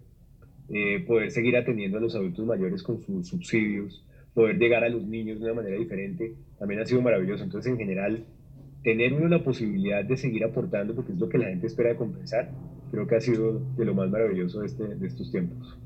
eh, 0.71 1.04
poder 1.07 1.30
seguir 1.30 1.57
atendiendo 1.57 1.99
a 1.99 2.00
los 2.00 2.14
adultos 2.14 2.47
mayores 2.47 2.83
con 2.83 3.00
sus 3.02 3.28
subsidios, 3.28 4.04
poder 4.35 4.59
llegar 4.59 4.85
a 4.85 4.88
los 4.88 5.02
niños 5.07 5.38
de 5.38 5.47
una 5.47 5.54
manera 5.54 5.76
diferente, 5.76 6.35
también 6.59 6.80
ha 6.80 6.87
sido 6.87 7.02
maravilloso. 7.02 7.45
Entonces, 7.45 7.73
en 7.73 7.78
general, 7.78 8.25
tener 8.83 9.12
uno 9.12 9.28
la 9.28 9.42
posibilidad 9.42 10.04
de 10.04 10.16
seguir 10.16 10.45
aportando, 10.45 10.95
porque 10.95 11.12
es 11.12 11.18
lo 11.18 11.28
que 11.28 11.38
la 11.38 11.49
gente 11.49 11.66
espera 11.66 11.90
de 11.90 11.97
compensar, 11.97 12.50
creo 12.90 13.07
que 13.07 13.16
ha 13.16 13.21
sido 13.21 13.61
de 13.76 13.85
lo 13.85 13.95
más 13.95 14.11
maravilloso 14.11 14.62
este, 14.62 14.95
de 14.95 15.07
estos 15.07 15.30
tiempos. 15.30 15.78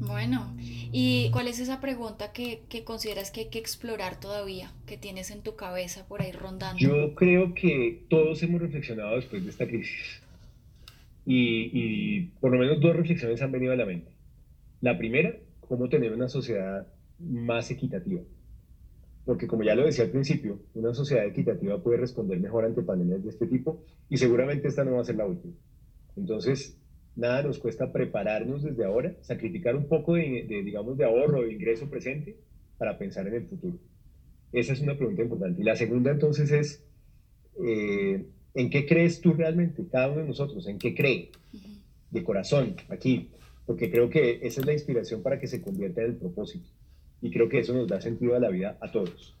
Bueno, 0.00 0.54
¿y 0.58 1.30
cuál 1.32 1.48
es 1.48 1.60
esa 1.60 1.80
pregunta 1.80 2.32
que, 2.32 2.62
que, 2.68 2.84
consideras 2.84 3.30
que 3.30 3.40
hay 3.40 3.48
que 3.48 3.58
explorar 3.58 4.18
todavía, 4.18 4.72
que 4.86 4.96
tienes 4.96 5.30
en 5.30 5.42
tu 5.42 5.56
cabeza 5.56 6.06
por 6.06 6.22
ahí 6.22 6.32
rondando? 6.32 6.78
Yo 6.78 7.14
creo 7.14 7.54
que 7.54 8.04
todos 8.08 8.42
hemos 8.42 8.60
reflexionado 8.60 9.16
después 9.16 9.44
de 9.44 9.50
esta 9.50 9.66
crisis. 9.66 10.20
Y, 11.26 11.70
y 11.72 12.20
por 12.40 12.52
lo 12.52 12.58
menos 12.58 12.80
dos 12.80 12.94
reflexiones 12.94 13.40
han 13.40 13.52
venido 13.52 13.72
a 13.72 13.76
la 13.76 13.86
mente. 13.86 14.10
La 14.80 14.98
primera, 14.98 15.34
cómo 15.60 15.88
tener 15.88 16.12
una 16.12 16.28
sociedad 16.28 16.86
más 17.18 17.70
equitativa. 17.70 18.20
Porque 19.24 19.46
como 19.46 19.62
ya 19.62 19.74
lo 19.74 19.86
decía 19.86 20.04
al 20.04 20.10
principio, 20.10 20.60
una 20.74 20.92
sociedad 20.92 21.24
equitativa 21.24 21.82
puede 21.82 21.96
responder 21.96 22.38
mejor 22.40 22.64
ante 22.64 22.82
pandemias 22.82 23.22
de 23.22 23.30
este 23.30 23.46
tipo 23.46 23.82
y 24.10 24.18
seguramente 24.18 24.68
esta 24.68 24.84
no 24.84 24.92
va 24.92 25.00
a 25.00 25.04
ser 25.04 25.16
la 25.16 25.26
última. 25.26 25.54
Entonces, 26.16 26.78
nada 27.16 27.42
nos 27.42 27.58
cuesta 27.58 27.92
prepararnos 27.92 28.62
desde 28.62 28.84
ahora, 28.84 29.14
sacrificar 29.22 29.76
un 29.76 29.86
poco 29.86 30.14
de, 30.14 30.44
digamos, 30.64 30.96
de 30.96 31.04
ahorro, 31.04 31.42
de 31.42 31.52
ingreso 31.52 31.88
presente 31.88 32.36
para 32.78 32.98
pensar 32.98 33.26
en 33.28 33.34
el 33.34 33.46
futuro. 33.46 33.78
Esa 34.52 34.72
es 34.72 34.80
una 34.80 34.96
pregunta 34.96 35.22
importante. 35.22 35.60
Y 35.60 35.64
la 35.64 35.76
segunda 35.76 36.10
entonces 36.10 36.50
es, 36.50 36.84
eh, 37.64 38.24
¿en 38.54 38.70
qué 38.70 38.86
crees 38.86 39.20
tú 39.20 39.32
realmente, 39.32 39.84
cada 39.90 40.10
uno 40.10 40.22
de 40.22 40.28
nosotros? 40.28 40.66
¿En 40.68 40.78
qué 40.78 40.94
cree? 40.94 41.30
De 42.10 42.22
corazón, 42.22 42.76
aquí. 42.88 43.30
Porque 43.66 43.90
creo 43.90 44.10
que 44.10 44.40
esa 44.42 44.60
es 44.60 44.66
la 44.66 44.72
inspiración 44.72 45.22
para 45.22 45.38
que 45.38 45.46
se 45.46 45.62
convierta 45.62 46.02
en 46.02 46.08
el 46.08 46.16
propósito. 46.16 46.68
Y 47.22 47.30
creo 47.30 47.48
que 47.48 47.60
eso 47.60 47.72
nos 47.74 47.88
da 47.88 48.00
sentido 48.00 48.36
a 48.36 48.40
la 48.40 48.50
vida 48.50 48.76
a 48.80 48.92
todos. 48.92 49.34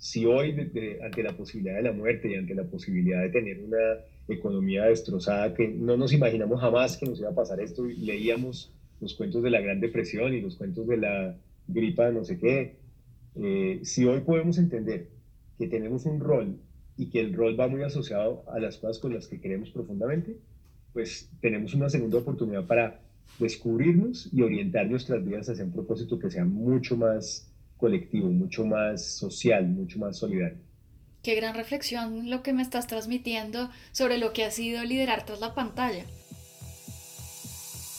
Si 0.00 0.24
hoy, 0.24 0.56
ante 1.02 1.22
la 1.22 1.36
posibilidad 1.36 1.76
de 1.76 1.82
la 1.82 1.92
muerte 1.92 2.30
y 2.30 2.34
ante 2.34 2.54
la 2.54 2.64
posibilidad 2.64 3.20
de 3.20 3.28
tener 3.28 3.60
una 3.60 3.98
economía 4.28 4.86
destrozada, 4.86 5.52
que 5.52 5.68
no 5.68 5.98
nos 5.98 6.14
imaginamos 6.14 6.58
jamás 6.58 6.96
que 6.96 7.04
nos 7.04 7.20
iba 7.20 7.28
a 7.28 7.34
pasar 7.34 7.60
esto. 7.60 7.84
Leíamos 7.84 8.72
los 9.02 9.12
cuentos 9.12 9.42
de 9.42 9.50
la 9.50 9.60
Gran 9.60 9.78
Depresión 9.78 10.32
y 10.32 10.40
los 10.40 10.56
cuentos 10.56 10.88
de 10.88 10.96
la 10.96 11.36
gripa 11.68 12.10
no 12.10 12.24
sé 12.24 12.38
qué. 12.38 12.76
Eh, 13.36 13.80
si 13.82 14.06
hoy 14.06 14.20
podemos 14.20 14.56
entender 14.56 15.10
que 15.58 15.66
tenemos 15.66 16.06
un 16.06 16.18
rol 16.18 16.56
y 16.96 17.10
que 17.10 17.20
el 17.20 17.34
rol 17.34 17.60
va 17.60 17.68
muy 17.68 17.82
asociado 17.82 18.44
a 18.50 18.58
las 18.58 18.78
cosas 18.78 19.00
con 19.00 19.12
las 19.12 19.26
que 19.26 19.38
queremos 19.38 19.68
profundamente, 19.68 20.38
pues 20.94 21.28
tenemos 21.42 21.74
una 21.74 21.90
segunda 21.90 22.16
oportunidad 22.16 22.66
para 22.66 23.02
descubrirnos 23.38 24.30
y 24.32 24.40
orientar 24.40 24.88
nuestras 24.88 25.22
vidas 25.22 25.50
hacia 25.50 25.64
un 25.64 25.72
propósito 25.72 26.18
que 26.18 26.30
sea 26.30 26.46
mucho 26.46 26.96
más 26.96 27.49
colectivo, 27.80 28.28
mucho 28.28 28.64
más 28.64 29.04
social, 29.04 29.66
mucho 29.66 29.98
más 29.98 30.18
solidario. 30.18 30.58
Qué 31.22 31.34
gran 31.34 31.54
reflexión 31.54 32.30
lo 32.30 32.42
que 32.42 32.52
me 32.52 32.62
estás 32.62 32.86
transmitiendo 32.86 33.70
sobre 33.92 34.18
lo 34.18 34.32
que 34.32 34.44
ha 34.44 34.50
sido 34.50 34.84
liderar 34.84 35.24
tras 35.26 35.40
la 35.40 35.54
pantalla. 35.54 36.04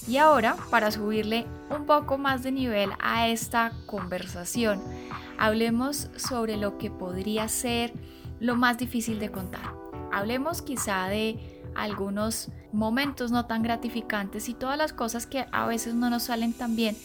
Y 0.07 0.17
ahora, 0.17 0.57
para 0.71 0.91
subirle 0.91 1.45
un 1.69 1.85
poco 1.85 2.17
más 2.17 2.41
de 2.41 2.51
nivel 2.51 2.89
a 2.99 3.27
esta 3.27 3.73
conversación, 3.85 4.81
hablemos 5.37 6.09
sobre 6.15 6.57
lo 6.57 6.77
que 6.77 6.89
podría 6.89 7.47
ser 7.47 7.93
lo 8.39 8.55
más 8.55 8.79
difícil 8.79 9.19
de 9.19 9.29
contar. 9.29 9.73
Hablemos 10.11 10.63
quizá 10.63 11.07
de 11.07 11.39
algunos 11.75 12.49
momentos 12.71 13.31
no 13.31 13.45
tan 13.45 13.61
gratificantes 13.61 14.49
y 14.49 14.53
todas 14.53 14.77
las 14.77 14.93
cosas 14.93 15.27
que 15.27 15.45
a 15.51 15.67
veces 15.67 15.93
no 15.93 16.09
nos 16.09 16.23
salen 16.23 16.53
tan 16.53 16.75
bien, 16.75 16.97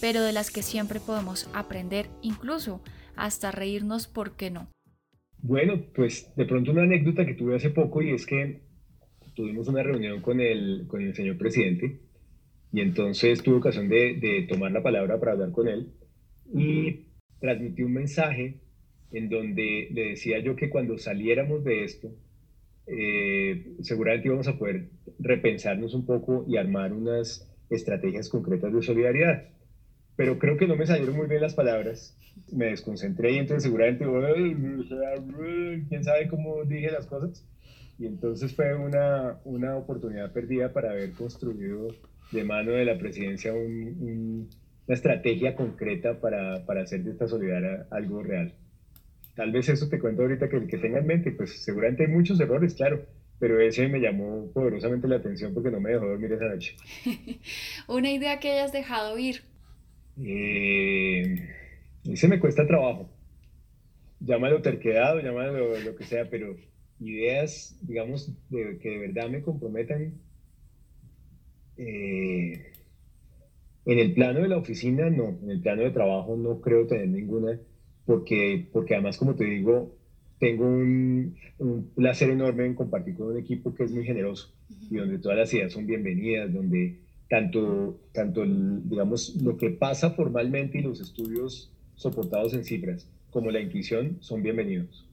pero 0.00 0.22
de 0.22 0.32
las 0.32 0.50
que 0.50 0.62
siempre 0.62 1.00
podemos 1.00 1.50
aprender, 1.54 2.06
incluso 2.22 2.80
hasta 3.16 3.50
reírnos, 3.50 4.06
¿por 4.06 4.36
qué 4.36 4.50
no? 4.50 4.68
Bueno, 5.40 5.82
pues 5.94 6.32
de 6.36 6.44
pronto 6.44 6.72
una 6.72 6.82
anécdota 6.82 7.24
que 7.24 7.34
tuve 7.34 7.56
hace 7.56 7.70
poco 7.70 8.02
y 8.02 8.10
es 8.10 8.26
que 8.26 8.62
tuvimos 9.34 9.68
una 9.68 9.82
reunión 9.82 10.20
con 10.20 10.40
el, 10.40 10.86
con 10.88 11.02
el 11.02 11.14
señor 11.14 11.38
presidente 11.38 12.00
y 12.72 12.80
entonces 12.80 13.42
tuve 13.42 13.56
ocasión 13.56 13.88
de, 13.88 14.14
de 14.14 14.46
tomar 14.48 14.72
la 14.72 14.82
palabra 14.82 15.18
para 15.18 15.32
hablar 15.32 15.52
con 15.52 15.68
él 15.68 15.92
y 16.52 17.08
transmití 17.40 17.82
un 17.82 17.92
mensaje 17.92 18.60
en 19.12 19.28
donde 19.28 19.88
le 19.92 20.10
decía 20.10 20.38
yo 20.40 20.56
que 20.56 20.68
cuando 20.68 20.98
saliéramos 20.98 21.64
de 21.64 21.84
esto, 21.84 22.14
eh, 22.86 23.74
seguramente 23.80 24.28
íbamos 24.28 24.48
a 24.48 24.58
poder 24.58 24.90
repensarnos 25.18 25.94
un 25.94 26.04
poco 26.06 26.44
y 26.48 26.56
armar 26.56 26.92
unas 26.92 27.50
estrategias 27.70 28.28
concretas 28.28 28.72
de 28.72 28.82
solidaridad. 28.82 29.48
Pero 30.18 30.38
creo 30.38 30.58
que 30.58 30.66
no 30.66 30.76
me 30.76 30.86
salieron 30.86 31.16
muy 31.16 31.28
bien 31.28 31.40
las 31.40 31.54
palabras 31.54 32.14
me 32.52 32.66
desconcentré 32.66 33.32
y 33.32 33.38
entonces 33.38 33.64
seguramente, 33.64 34.04
quién 35.88 36.04
sabe 36.04 36.28
cómo 36.28 36.64
dije 36.64 36.90
las 36.90 37.06
cosas. 37.06 37.44
Y 37.98 38.06
entonces 38.06 38.54
fue 38.54 38.74
una, 38.76 39.38
una 39.44 39.76
oportunidad 39.76 40.32
perdida 40.32 40.72
para 40.72 40.92
haber 40.92 41.12
construido 41.12 41.88
de 42.30 42.44
mano 42.44 42.72
de 42.72 42.84
la 42.84 42.96
presidencia 42.98 43.52
una 43.52 44.46
estrategia 44.86 45.56
concreta 45.56 46.20
para, 46.20 46.64
para, 46.64 46.82
hacer 46.82 47.02
de 47.02 47.10
esta 47.10 47.26
solidaridad 47.26 47.86
algo 47.90 48.22
real. 48.22 48.54
Tal 49.34 49.50
vez 49.52 49.68
eso 49.68 49.88
te 49.88 49.98
cuento 49.98 50.22
ahorita 50.22 50.48
que, 50.48 50.66
que 50.66 50.78
tenga 50.78 50.98
en 50.98 51.06
mente, 51.06 51.32
pues 51.32 51.62
seguramente 51.64 52.04
hay 52.04 52.10
muchos 52.10 52.40
errores, 52.40 52.74
claro, 52.74 53.04
pero 53.38 53.60
ese 53.60 53.88
me 53.88 54.00
llamó 54.00 54.50
poderosamente 54.52 55.08
la 55.08 55.16
atención 55.16 55.52
porque 55.54 55.70
no 55.70 55.80
me 55.80 55.90
dejó 55.90 56.06
dormir 56.06 56.32
esa 56.32 56.48
noche. 56.48 56.76
Una 57.88 58.10
idea 58.10 58.38
que 58.38 58.52
hayas 58.52 58.72
dejado 58.72 59.18
ir. 59.18 59.42
Eh, 60.22 61.48
ese 62.04 62.28
me 62.28 62.40
cuesta 62.40 62.66
trabajo. 62.66 63.10
Llámalo 64.20 64.62
terquedad 64.62 65.22
llámalo 65.22 65.78
lo 65.78 65.96
que 65.96 66.04
sea, 66.04 66.28
pero 66.28 66.56
ideas, 67.00 67.78
digamos, 67.82 68.32
de, 68.50 68.78
que 68.78 68.90
de 68.90 68.98
verdad 68.98 69.28
me 69.30 69.42
comprometan. 69.42 70.14
Eh, 71.76 72.72
en 73.86 73.98
el 73.98 74.12
plano 74.12 74.40
de 74.40 74.48
la 74.48 74.58
oficina, 74.58 75.08
no. 75.08 75.38
En 75.42 75.50
el 75.50 75.60
plano 75.60 75.82
de 75.82 75.90
trabajo 75.90 76.36
no 76.36 76.60
creo 76.60 76.86
tener 76.86 77.08
ninguna, 77.08 77.58
porque, 78.04 78.68
porque 78.72 78.94
además, 78.94 79.16
como 79.16 79.34
te 79.34 79.44
digo, 79.44 79.96
tengo 80.38 80.66
un, 80.66 81.36
placer 81.94 82.30
enorme 82.30 82.66
en 82.66 82.74
compartir 82.74 83.16
con 83.16 83.28
un 83.28 83.38
equipo 83.38 83.74
que 83.74 83.84
es 83.84 83.92
muy 83.92 84.04
generoso 84.04 84.54
y 84.90 84.96
donde 84.96 85.18
todas 85.18 85.38
las 85.38 85.52
ideas 85.54 85.72
son 85.72 85.86
bienvenidas, 85.86 86.52
donde 86.52 87.00
tanto, 87.28 88.00
tanto 88.12 88.44
digamos, 88.44 89.36
lo 89.42 89.56
que 89.56 89.70
pasa 89.70 90.10
formalmente 90.10 90.78
y 90.78 90.82
los 90.82 91.00
estudios 91.00 91.70
soportados 91.94 92.54
en 92.54 92.64
cifras 92.64 93.08
como 93.30 93.50
la 93.50 93.60
intuición 93.60 94.16
son 94.20 94.42
bienvenidos. 94.42 95.06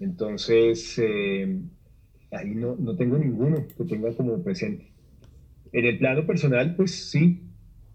Entonces, 0.00 0.98
eh, 0.98 1.60
ahí 2.32 2.54
no, 2.54 2.76
no 2.76 2.96
tengo 2.96 3.18
ninguno 3.18 3.66
que 3.76 3.84
tenga 3.84 4.12
como 4.14 4.42
presente. 4.42 4.88
En 5.72 5.86
el 5.86 5.98
plano 5.98 6.26
personal, 6.26 6.74
pues 6.74 6.90
sí, 7.10 7.40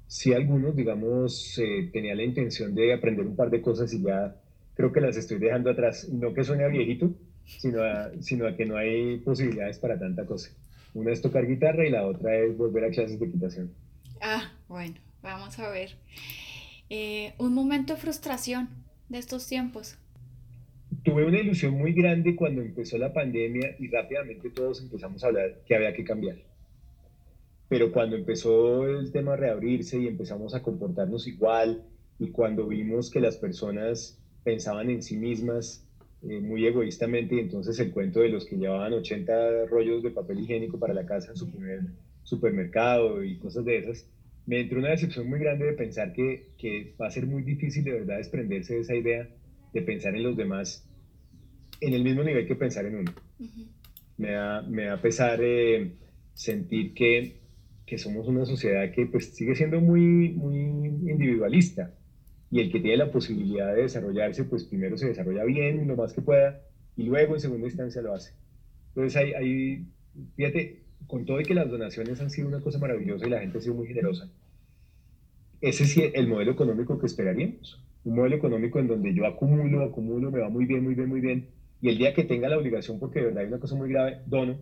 sí 0.07 0.33
algunos, 0.33 0.75
digamos, 0.75 1.59
eh, 1.59 1.89
tenía 1.91 2.15
la 2.15 2.23
intención 2.23 2.73
de 2.73 2.93
aprender 2.93 3.25
un 3.25 3.35
par 3.35 3.49
de 3.49 3.61
cosas 3.61 3.93
y 3.93 4.01
ya 4.01 4.35
creo 4.73 4.91
que 4.91 5.01
las 5.01 5.17
estoy 5.17 5.37
dejando 5.39 5.69
atrás. 5.69 6.07
No 6.09 6.33
que 6.33 6.43
suene 6.43 6.63
a 6.63 6.69
viejito, 6.69 7.13
sino 7.45 7.83
a, 7.83 8.11
sino 8.21 8.47
a 8.47 8.55
que 8.55 8.65
no 8.65 8.77
hay 8.77 9.17
posibilidades 9.17 9.79
para 9.79 9.99
tanta 9.99 10.25
cosa. 10.25 10.51
Una 10.97 11.13
es 11.13 11.21
tocar 11.21 11.45
guitarra 11.45 11.85
y 11.85 11.91
la 11.91 12.07
otra 12.07 12.35
es 12.39 12.57
volver 12.57 12.85
a 12.85 12.89
clases 12.89 13.19
de 13.19 13.27
equitación. 13.27 13.71
Ah, 14.19 14.51
bueno, 14.67 14.95
vamos 15.21 15.59
a 15.59 15.69
ver. 15.69 15.91
Eh, 16.89 17.35
un 17.37 17.53
momento 17.53 17.93
de 17.93 17.99
frustración 17.99 18.67
de 19.07 19.19
estos 19.19 19.45
tiempos. 19.45 19.95
Tuve 21.03 21.23
una 21.23 21.37
ilusión 21.37 21.75
muy 21.75 21.93
grande 21.93 22.35
cuando 22.35 22.63
empezó 22.63 22.97
la 22.97 23.13
pandemia 23.13 23.75
y 23.77 23.89
rápidamente 23.89 24.49
todos 24.49 24.81
empezamos 24.81 25.23
a 25.23 25.27
hablar 25.27 25.61
que 25.67 25.75
había 25.75 25.93
que 25.93 26.03
cambiar. 26.03 26.37
Pero 27.69 27.91
cuando 27.91 28.15
empezó 28.15 28.87
el 28.87 29.11
tema 29.11 29.33
a 29.33 29.37
reabrirse 29.37 29.99
y 29.99 30.07
empezamos 30.07 30.55
a 30.55 30.63
comportarnos 30.63 31.27
igual 31.27 31.83
y 32.17 32.31
cuando 32.31 32.65
vimos 32.65 33.11
que 33.11 33.19
las 33.19 33.37
personas 33.37 34.19
pensaban 34.43 34.89
en 34.89 35.03
sí 35.03 35.15
mismas 35.15 35.86
eh, 36.23 36.39
muy 36.39 36.65
egoístamente 36.65 37.35
y 37.35 37.39
entonces 37.39 37.79
el 37.79 37.91
cuento 37.91 38.21
de 38.21 38.29
los 38.29 38.45
que 38.45 38.57
llevaban 38.57 38.93
80 38.93 39.65
rollos 39.67 40.01
de 40.01 40.11
papel 40.11 40.39
higiénico 40.39 40.79
para 40.79 40.93
la 40.93 41.05
casa 41.05 41.31
en 41.31 41.37
su 41.37 41.49
primer 41.49 41.81
supermercado 42.23 43.23
y 43.23 43.37
cosas 43.37 43.65
de 43.65 43.77
esas, 43.77 44.09
me 44.47 44.61
entró 44.61 44.79
una 44.79 44.89
decepción 44.89 45.29
muy 45.29 45.39
grande 45.39 45.65
de 45.65 45.73
pensar 45.73 46.13
que, 46.13 46.53
que 46.57 46.95
va 46.99 47.07
a 47.07 47.11
ser 47.11 47.27
muy 47.27 47.43
difícil 47.43 47.83
de 47.83 47.91
verdad 47.91 48.17
desprenderse 48.17 48.75
de 48.75 48.79
esa 48.81 48.95
idea 48.95 49.29
de 49.73 49.81
pensar 49.81 50.15
en 50.15 50.23
los 50.23 50.35
demás 50.35 50.89
en 51.81 51.93
el 51.93 52.03
mismo 52.03 52.23
nivel 52.23 52.47
que 52.47 52.55
pensar 52.55 52.85
en 52.85 52.95
uno. 52.95 53.11
me, 54.17 54.31
da, 54.31 54.61
me 54.63 54.85
da 54.85 54.99
pesar 54.99 55.39
eh, 55.41 55.91
sentir 56.33 56.93
que, 56.93 57.41
que, 57.85 57.97
somos 57.97 58.27
una 58.27 58.45
sociedad 58.45 58.91
que 58.91 59.05
pues 59.05 59.35
sigue 59.35 59.55
siendo 59.55 59.79
muy, 59.79 60.29
muy 60.29 60.57
individualista 60.57 61.93
y 62.49 62.61
el 62.61 62.71
que 62.71 62.79
tiene 62.79 62.97
la 62.97 63.11
posibilidad 63.11 63.73
de 63.75 63.83
desarrollarse, 63.83 64.45
pues 64.45 64.63
primero 64.63 64.97
se 64.97 65.07
desarrolla 65.07 65.43
bien 65.43 65.87
lo 65.87 65.95
más 65.95 66.13
que 66.13 66.21
pueda 66.21 66.61
y 66.95 67.03
luego 67.03 67.35
en 67.35 67.41
segunda 67.41 67.67
instancia 67.67 68.01
lo 68.01 68.13
hace. 68.13 68.33
Entonces 68.89 69.15
hay, 69.15 69.33
hay 69.33 69.87
fíjate, 70.35 70.83
con 71.07 71.25
todo 71.25 71.39
y 71.39 71.43
que 71.43 71.53
las 71.53 71.69
donaciones 71.69 72.19
han 72.21 72.29
sido 72.29 72.47
una 72.47 72.61
cosa 72.61 72.79
maravillosa 72.79 73.27
y 73.27 73.29
la 73.29 73.39
gente 73.39 73.57
ha 73.57 73.61
sido 73.61 73.75
muy 73.75 73.87
generosa, 73.87 74.29
ese 75.61 75.83
es 75.83 76.11
el 76.13 76.27
modelo 76.27 76.51
económico 76.51 76.99
que 76.99 77.07
esperaríamos. 77.07 77.83
Un 78.03 78.15
modelo 78.15 78.35
económico 78.35 78.79
en 78.79 78.87
donde 78.87 79.13
yo 79.13 79.25
acumulo, 79.25 79.83
acumulo, 79.83 80.31
me 80.31 80.39
va 80.39 80.49
muy 80.49 80.65
bien, 80.65 80.83
muy 80.83 80.93
bien, 80.93 81.09
muy 81.09 81.19
bien, 81.19 81.47
y 81.81 81.89
el 81.89 81.97
día 81.97 82.13
que 82.13 82.23
tenga 82.23 82.47
la 82.47 82.57
obligación, 82.57 82.99
porque 82.99 83.19
de 83.19 83.25
verdad 83.25 83.41
hay 83.41 83.47
una 83.47 83.59
cosa 83.59 83.75
muy 83.75 83.89
grave, 83.89 84.19
dono, 84.27 84.57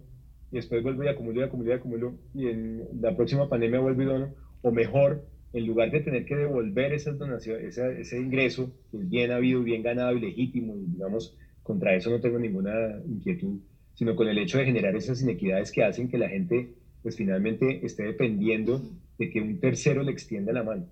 y 0.52 0.56
después 0.56 0.82
vuelvo 0.84 1.04
y 1.04 1.08
acumulo 1.08 1.42
y 1.42 1.44
acumulo 1.44 1.70
y 1.70 1.74
acumulo, 1.74 2.14
y 2.34 2.48
en 2.48 2.88
la 3.02 3.16
próxima 3.16 3.50
pandemia 3.50 3.80
vuelvo 3.80 4.02
y 4.02 4.06
dono, 4.06 4.34
o 4.62 4.72
mejor, 4.72 5.26
en 5.56 5.66
lugar 5.66 5.90
de 5.90 6.02
tener 6.02 6.26
que 6.26 6.36
devolver 6.36 6.92
esas 6.92 7.18
donaciones, 7.18 7.78
ese, 7.78 8.20
ingreso, 8.20 8.74
que 8.92 8.98
es 8.98 9.10
bien 9.10 9.32
habido, 9.32 9.64
bien 9.64 9.84
ganado 9.84 10.12
y 10.18 10.20
legítimo, 10.20 10.76
y 10.76 10.86
digamos, 10.92 11.38
contra 11.64 11.96
eso 11.96 12.10
no 12.10 12.20
tengo 12.20 12.38
ninguna 12.38 13.00
inquietud, 13.08 13.62
sino 13.94 14.18
con 14.18 14.28
el 14.28 14.38
hecho 14.38 14.58
de 14.58 14.66
generar 14.66 14.98
esas 14.98 15.22
inequidades 15.22 15.72
que 15.72 15.86
hacen 15.86 16.10
que 16.10 16.18
la 16.18 16.28
gente, 16.28 16.74
pues 17.02 17.16
finalmente 17.16 17.86
esté 17.86 18.04
dependiendo 18.04 18.82
de 19.18 19.30
que 19.30 19.40
un 19.40 19.62
tercero 19.62 20.04
le 20.04 20.12
extienda 20.12 20.52
la 20.52 20.64
mano. 20.64 20.88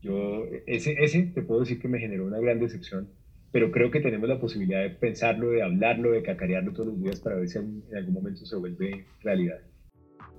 Yo, 0.00 0.46
ese, 0.66 0.94
ese 0.98 1.24
te 1.24 1.42
puedo 1.42 1.60
decir 1.60 1.78
que 1.78 1.88
me 1.88 1.98
generó 1.98 2.24
una 2.24 2.38
gran 2.38 2.60
decepción, 2.60 3.10
pero 3.52 3.70
creo 3.70 3.90
que 3.90 4.00
tenemos 4.00 4.26
la 4.26 4.40
posibilidad 4.40 4.80
de 4.80 4.88
pensarlo, 4.88 5.50
de 5.50 5.62
hablarlo, 5.62 6.12
de 6.12 6.22
cacarearlo 6.22 6.72
todos 6.72 6.86
los 6.86 7.02
días 7.02 7.20
para 7.20 7.36
ver 7.36 7.46
si 7.46 7.58
en 7.58 7.82
algún 7.94 8.14
momento 8.14 8.46
se 8.46 8.56
vuelve 8.56 9.04
realidad. 9.20 9.60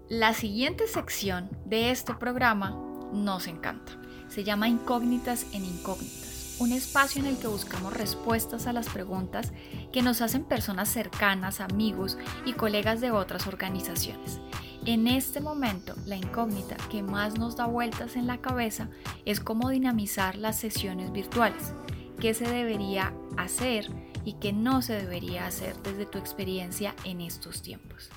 La 0.10 0.34
siguiente 0.34 0.88
sección 0.88 1.50
de 1.68 1.92
este 1.92 2.14
programa 2.16 2.93
nos 3.14 3.48
encanta. 3.48 3.94
Se 4.28 4.44
llama 4.44 4.68
Incógnitas 4.68 5.46
en 5.54 5.64
Incógnitas, 5.64 6.58
un 6.60 6.72
espacio 6.72 7.22
en 7.22 7.28
el 7.28 7.38
que 7.38 7.48
buscamos 7.48 7.94
respuestas 7.94 8.68
a 8.68 8.74
las 8.74 8.90
preguntas 8.90 9.54
que 9.92 10.02
nos 10.02 10.22
hacen 10.22 10.44
personas 10.44 10.90
cercanas, 10.90 11.62
amigos 11.62 12.18
y 12.46 12.54
colegas 12.54 13.00
de 13.00 13.12
otras 13.12 13.48
organizaciones. 13.48 14.40
En 14.86 15.08
este 15.08 15.40
momento, 15.40 15.96
la 16.06 16.18
incógnita 16.18 16.76
que 16.92 17.04
más 17.04 17.40
nos 17.40 17.56
da 17.56 17.68
vueltas 17.68 18.16
en 18.16 18.28
la 18.28 18.40
cabeza 18.40 18.90
es 19.24 19.40
cómo 19.40 19.70
dinamizar 19.70 20.36
las 20.36 20.60
sesiones 20.60 21.14
virtuales, 21.14 21.74
qué 22.20 22.34
se 22.34 22.50
debería 22.50 23.14
hacer 23.38 23.86
y 24.26 24.34
qué 24.40 24.52
no 24.52 24.82
se 24.82 24.94
debería 24.94 25.46
hacer 25.46 25.76
desde 25.84 26.06
tu 26.06 26.18
experiencia 26.18 26.96
en 27.06 27.22
estos 27.22 27.62
tiempos. 27.62 28.10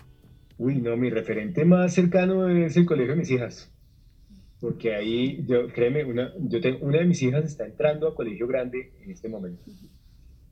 Uy, 0.59 0.77
no, 0.77 0.97
mi 0.97 1.11
referente 1.11 1.65
más 1.65 1.95
cercano 1.95 2.49
es 2.49 2.77
el 2.77 2.87
colegio 2.87 3.13
de 3.13 3.21
mis 3.21 3.31
hijas 3.31 3.71
porque 4.61 4.95
ahí, 4.95 5.45
yo, 5.47 5.69
créeme, 5.69 6.05
una, 6.05 6.33
yo 6.38 6.61
tengo, 6.61 6.79
una 6.81 6.99
de 6.99 7.05
mis 7.05 7.23
hijas 7.23 7.45
está 7.45 7.66
entrando 7.66 8.09
a 8.09 8.14
colegio 8.14 8.47
grande 8.47 8.92
en 9.03 9.11
este 9.11 9.29
momento. 9.29 9.62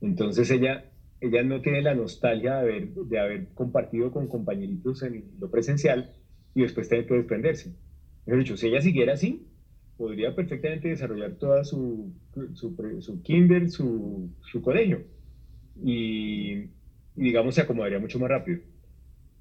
Entonces 0.01 0.49
ella, 0.51 0.85
ella 1.19 1.43
no 1.43 1.61
tiene 1.61 1.81
la 1.81 1.95
nostalgia 1.95 2.55
de 2.55 2.59
haber, 2.59 2.89
de 2.93 3.19
haber 3.19 3.47
compartido 3.53 4.11
con 4.11 4.27
compañeritos 4.27 5.01
en 5.03 5.23
lo 5.39 5.49
presencial 5.49 6.11
y 6.53 6.61
después 6.61 6.87
tener 6.87 7.07
que 7.07 7.15
desprenderse. 7.15 7.75
Mejor 8.25 8.39
dicho, 8.39 8.57
si 8.57 8.67
ella 8.67 8.81
siguiera 8.81 9.13
así, 9.13 9.47
podría 9.97 10.35
perfectamente 10.35 10.89
desarrollar 10.89 11.33
toda 11.35 11.63
su, 11.63 12.13
su, 12.53 12.75
su 12.99 13.21
kinder, 13.23 13.69
su, 13.69 14.29
su 14.51 14.61
colegio. 14.61 15.03
Y, 15.83 16.53
y, 16.59 16.69
digamos, 17.15 17.55
se 17.55 17.61
acomodaría 17.61 17.99
mucho 17.99 18.19
más 18.19 18.29
rápido 18.29 18.59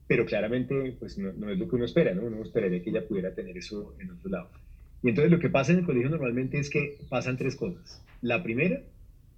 pero 0.06 0.26
claramente 0.26 0.96
pues 0.98 1.18
no, 1.18 1.32
no, 1.32 1.50
es 1.50 1.58
lo 1.58 1.68
que 1.68 1.76
uno 1.76 1.84
espera, 1.84 2.14
¿no? 2.14 2.22
Uno 2.22 2.42
esperaría 2.42 2.82
que 2.82 2.90
ella 2.90 3.06
pudiera 3.06 3.34
tener 3.34 3.56
eso 3.56 3.94
en 4.00 4.10
otro 4.10 4.30
lado. 4.30 4.50
Y 5.02 5.08
entonces 5.10 5.30
lo 5.30 5.38
que 5.38 5.50
pasa 5.50 5.72
en 5.72 5.78
el 5.78 5.84
colegio 5.84 6.10
normalmente 6.10 6.58
es 6.58 6.70
que 6.70 6.98
pasan 7.08 7.36
tres 7.36 7.56
cosas. 7.56 8.02
La 8.22 8.42
primera, 8.42 8.82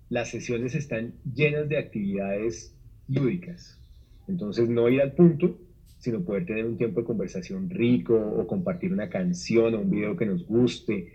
las 0.09 0.31
sesiones 0.31 0.75
están 0.75 1.15
llenas 1.35 1.69
de 1.69 1.79
actividades 1.79 2.75
lúdicas. 3.09 3.81
Entonces 4.29 4.69
no 4.69 4.89
ir 4.89 5.01
al 5.01 5.13
punto, 5.13 5.59
sino 5.99 6.23
poder 6.23 6.47
tener 6.47 6.65
un 6.65 6.77
tiempo 6.77 7.01
de 7.01 7.07
conversación 7.07 7.71
rico 7.71 8.15
o 8.15 8.47
compartir 8.47 8.93
una 8.93 9.09
canción 9.09 9.75
o 9.75 9.81
un 9.81 9.91
video 9.91 10.17
que 10.17 10.27
nos 10.27 10.47
guste, 10.47 11.13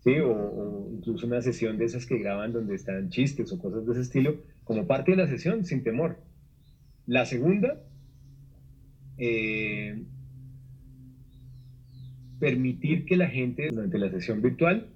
¿sí? 0.00 0.18
o, 0.18 0.32
o 0.32 0.90
incluso 0.92 1.26
una 1.26 1.40
sesión 1.40 1.78
de 1.78 1.84
esas 1.84 2.06
que 2.06 2.18
graban 2.18 2.52
donde 2.52 2.74
están 2.74 3.10
chistes 3.10 3.52
o 3.52 3.58
cosas 3.58 3.86
de 3.86 3.92
ese 3.92 4.02
estilo, 4.02 4.36
como 4.64 4.86
parte 4.86 5.12
de 5.12 5.18
la 5.18 5.28
sesión, 5.28 5.64
sin 5.64 5.82
temor. 5.82 6.18
La 7.06 7.26
segunda 7.26 7.82
eh, 9.18 10.02
permitir 12.38 13.06
que 13.06 13.16
la 13.16 13.28
gente 13.28 13.68
durante 13.68 13.98
la 13.98 14.10
sesión 14.10 14.42
virtual 14.42 14.88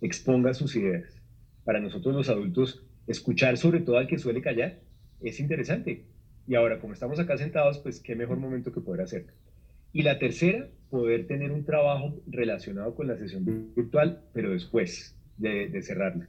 exponga 0.00 0.54
sus 0.54 0.76
ideas. 0.76 1.20
Para 1.64 1.80
nosotros 1.80 2.14
los 2.14 2.28
adultos, 2.28 2.84
escuchar 3.06 3.56
sobre 3.56 3.80
todo 3.80 3.98
al 3.98 4.06
que 4.06 4.18
suele 4.18 4.40
callar 4.40 4.80
es 5.20 5.40
interesante. 5.40 6.04
Y 6.48 6.54
ahora, 6.54 6.78
como 6.78 6.92
estamos 6.92 7.18
acá 7.18 7.36
sentados, 7.36 7.78
pues 7.78 8.00
qué 8.00 8.14
mejor 8.14 8.38
momento 8.38 8.72
que 8.72 8.80
poder 8.80 9.02
hacerlo. 9.02 9.32
Y 9.92 10.02
la 10.02 10.18
tercera, 10.18 10.68
poder 10.90 11.26
tener 11.26 11.50
un 11.52 11.64
trabajo 11.64 12.14
relacionado 12.26 12.94
con 12.94 13.08
la 13.08 13.16
sesión 13.16 13.72
virtual, 13.74 14.22
pero 14.32 14.50
después 14.50 15.16
de, 15.38 15.68
de 15.68 15.82
cerrarla. 15.82 16.28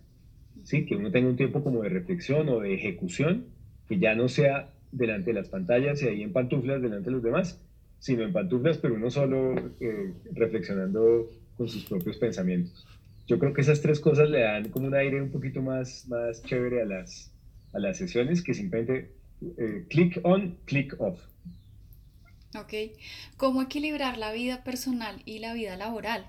¿Sí? 0.64 0.86
Que 0.86 0.96
uno 0.96 1.12
tenga 1.12 1.30
un 1.30 1.38
tiempo 1.38 1.64
como 1.64 1.84
de 1.84 1.90
reflexión 1.90 2.50
o 2.50 2.60
de 2.60 2.74
ejecución, 2.74 3.46
que 3.88 4.00
ya 4.00 4.16
no 4.16 4.28
sea 4.28 4.74
delante 4.92 5.32
de 5.32 5.40
las 5.40 5.50
pantallas 5.50 6.02
y 6.02 6.08
ahí 6.08 6.24
en 6.24 6.34
pantuflas 6.34 6.82
delante 6.82 7.06
de 7.06 7.12
los 7.12 7.24
demás, 7.24 7.60
sino 8.00 8.24
en 8.24 8.34
pantuflas, 8.34 8.78
pero 8.78 8.96
uno 8.96 9.10
solo 9.10 9.56
eh, 9.80 10.14
reflexionando 10.34 11.30
con 11.56 11.68
sus 11.68 11.86
propios 11.86 12.18
pensamientos. 12.18 12.86
Yo 13.28 13.40
creo 13.40 13.54
que 13.54 13.62
esas 13.62 13.82
tres 13.82 14.00
cosas 14.00 14.30
le 14.30 14.42
dan 14.42 14.70
como 14.70 14.88
un 14.88 14.96
aire 14.96 15.22
un 15.22 15.32
poquito 15.32 15.62
más, 15.62 16.08
más 16.08 16.42
chévere 16.44 16.82
a 16.82 16.86
las, 16.86 17.34
a 17.74 17.80
las 17.80 17.98
sesiones 17.98 18.42
que 18.42 18.54
simplemente 18.54 19.12
eh, 19.58 19.86
click 19.90 20.20
on, 20.24 20.58
click 20.66 20.96
off. 21.00 21.20
Ok. 22.56 22.74
¿Cómo 23.36 23.62
equilibrar 23.62 24.18
la 24.18 24.32
vida 24.32 24.64
personal 24.64 25.22
y 25.26 25.40
la 25.40 25.54
vida 25.54 25.76
laboral? 25.76 26.26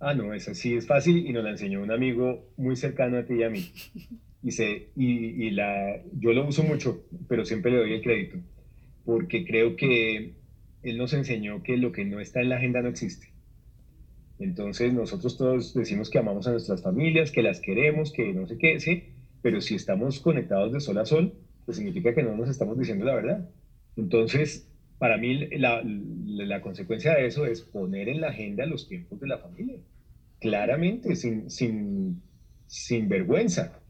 Ah, 0.00 0.14
no, 0.14 0.34
eso 0.34 0.54
sí 0.54 0.74
es 0.74 0.86
fácil 0.86 1.26
y 1.26 1.32
nos 1.32 1.44
la 1.44 1.50
enseñó 1.50 1.82
un 1.82 1.92
amigo 1.92 2.48
muy 2.56 2.74
cercano 2.76 3.18
a 3.18 3.24
ti 3.24 3.34
y 3.34 3.42
a 3.42 3.50
mí. 3.50 3.72
y, 4.42 4.50
se, 4.50 4.88
y, 4.96 5.50
la, 5.50 6.02
yo 6.18 6.32
lo 6.32 6.46
uso 6.46 6.62
mucho, 6.64 7.04
pero 7.28 7.44
siempre 7.44 7.70
le 7.70 7.78
doy 7.78 7.92
el 7.94 8.02
crédito, 8.02 8.38
porque 9.04 9.44
creo 9.44 9.76
que 9.76 10.34
él 10.82 10.98
nos 10.98 11.12
enseñó 11.12 11.62
que 11.62 11.76
lo 11.76 11.92
que 11.92 12.04
no 12.04 12.18
está 12.18 12.40
en 12.40 12.48
la 12.48 12.56
agenda 12.56 12.82
no 12.82 12.88
existe. 12.88 13.28
Entonces 14.40 14.92
nosotros 14.92 15.38
todos 15.38 15.74
decimos 15.74 16.10
que 16.10 16.18
amamos 16.18 16.46
a 16.48 16.50
nuestras 16.50 16.82
familias, 16.82 17.30
que 17.30 17.42
las 17.42 17.60
queremos, 17.60 18.12
que 18.12 18.32
no 18.32 18.48
sé 18.48 18.58
qué, 18.58 18.80
sí, 18.80 19.04
pero 19.42 19.60
si 19.60 19.76
estamos 19.76 20.18
conectados 20.18 20.72
de 20.72 20.80
sol 20.80 20.98
a 20.98 21.06
sol, 21.06 21.34
pues 21.64 21.76
significa 21.76 22.12
que 22.14 22.24
no 22.24 22.36
nos 22.36 22.48
estamos 22.48 22.76
diciendo 22.76 23.04
la 23.04 23.14
verdad. 23.14 23.48
Entonces, 23.96 24.68
para 24.98 25.18
mí 25.18 25.46
la, 25.58 25.82
la, 25.84 26.60
consecuencia 26.60 27.14
de 27.14 27.26
eso 27.26 27.46
es 27.46 27.60
poner 27.60 28.08
en 28.08 28.20
la 28.20 28.28
agenda 28.28 28.66
los 28.66 28.88
tiempos 28.88 29.20
de 29.20 29.28
la 29.28 29.38
familia, 29.38 29.78
claramente, 30.40 31.14
sin, 31.14 31.50
sin, 31.50 32.22
sin 32.66 33.08
vergüenza, 33.08 33.81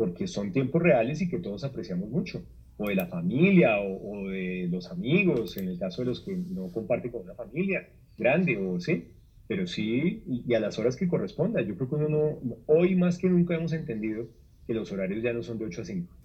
porque 0.00 0.26
son 0.26 0.50
tiempos 0.50 0.80
reales 0.80 1.20
y 1.20 1.28
que 1.28 1.40
todos 1.40 1.62
apreciamos 1.62 2.08
mucho, 2.08 2.42
o 2.78 2.88
de 2.88 2.94
la 2.94 3.04
familia 3.04 3.82
o, 3.82 4.30
de 4.30 4.66
los 4.70 4.90
amigos, 4.90 5.58
en 5.58 5.68
el 5.68 5.78
caso 5.78 6.00
de 6.00 6.06
los 6.06 6.22
que 6.22 6.34
no 6.34 6.68
comparten 6.72 7.10
con 7.10 7.20
una 7.20 7.34
familia 7.34 7.86
grande, 8.16 8.56
o 8.56 8.80
sí, 8.80 9.08
pero 9.46 9.66
sí, 9.66 10.22
y, 10.26 10.54
a 10.54 10.60
las 10.60 10.78
horas 10.78 10.96
que 10.96 11.06
corresponda. 11.06 11.60
Yo 11.60 11.76
creo 11.76 11.90
que 11.90 11.94
uno 11.96 12.08
no, 12.08 12.56
hoy 12.64 12.96
más 12.96 13.18
que 13.18 13.28
nunca 13.28 13.54
hemos 13.54 13.74
entendido 13.74 14.26
que 14.66 14.72
los 14.72 14.90
horarios 14.90 15.22
ya 15.22 15.34
no 15.34 15.42
son 15.42 15.58
de 15.58 15.66
8 15.66 15.82
a 15.82 15.84
5. 15.84 16.16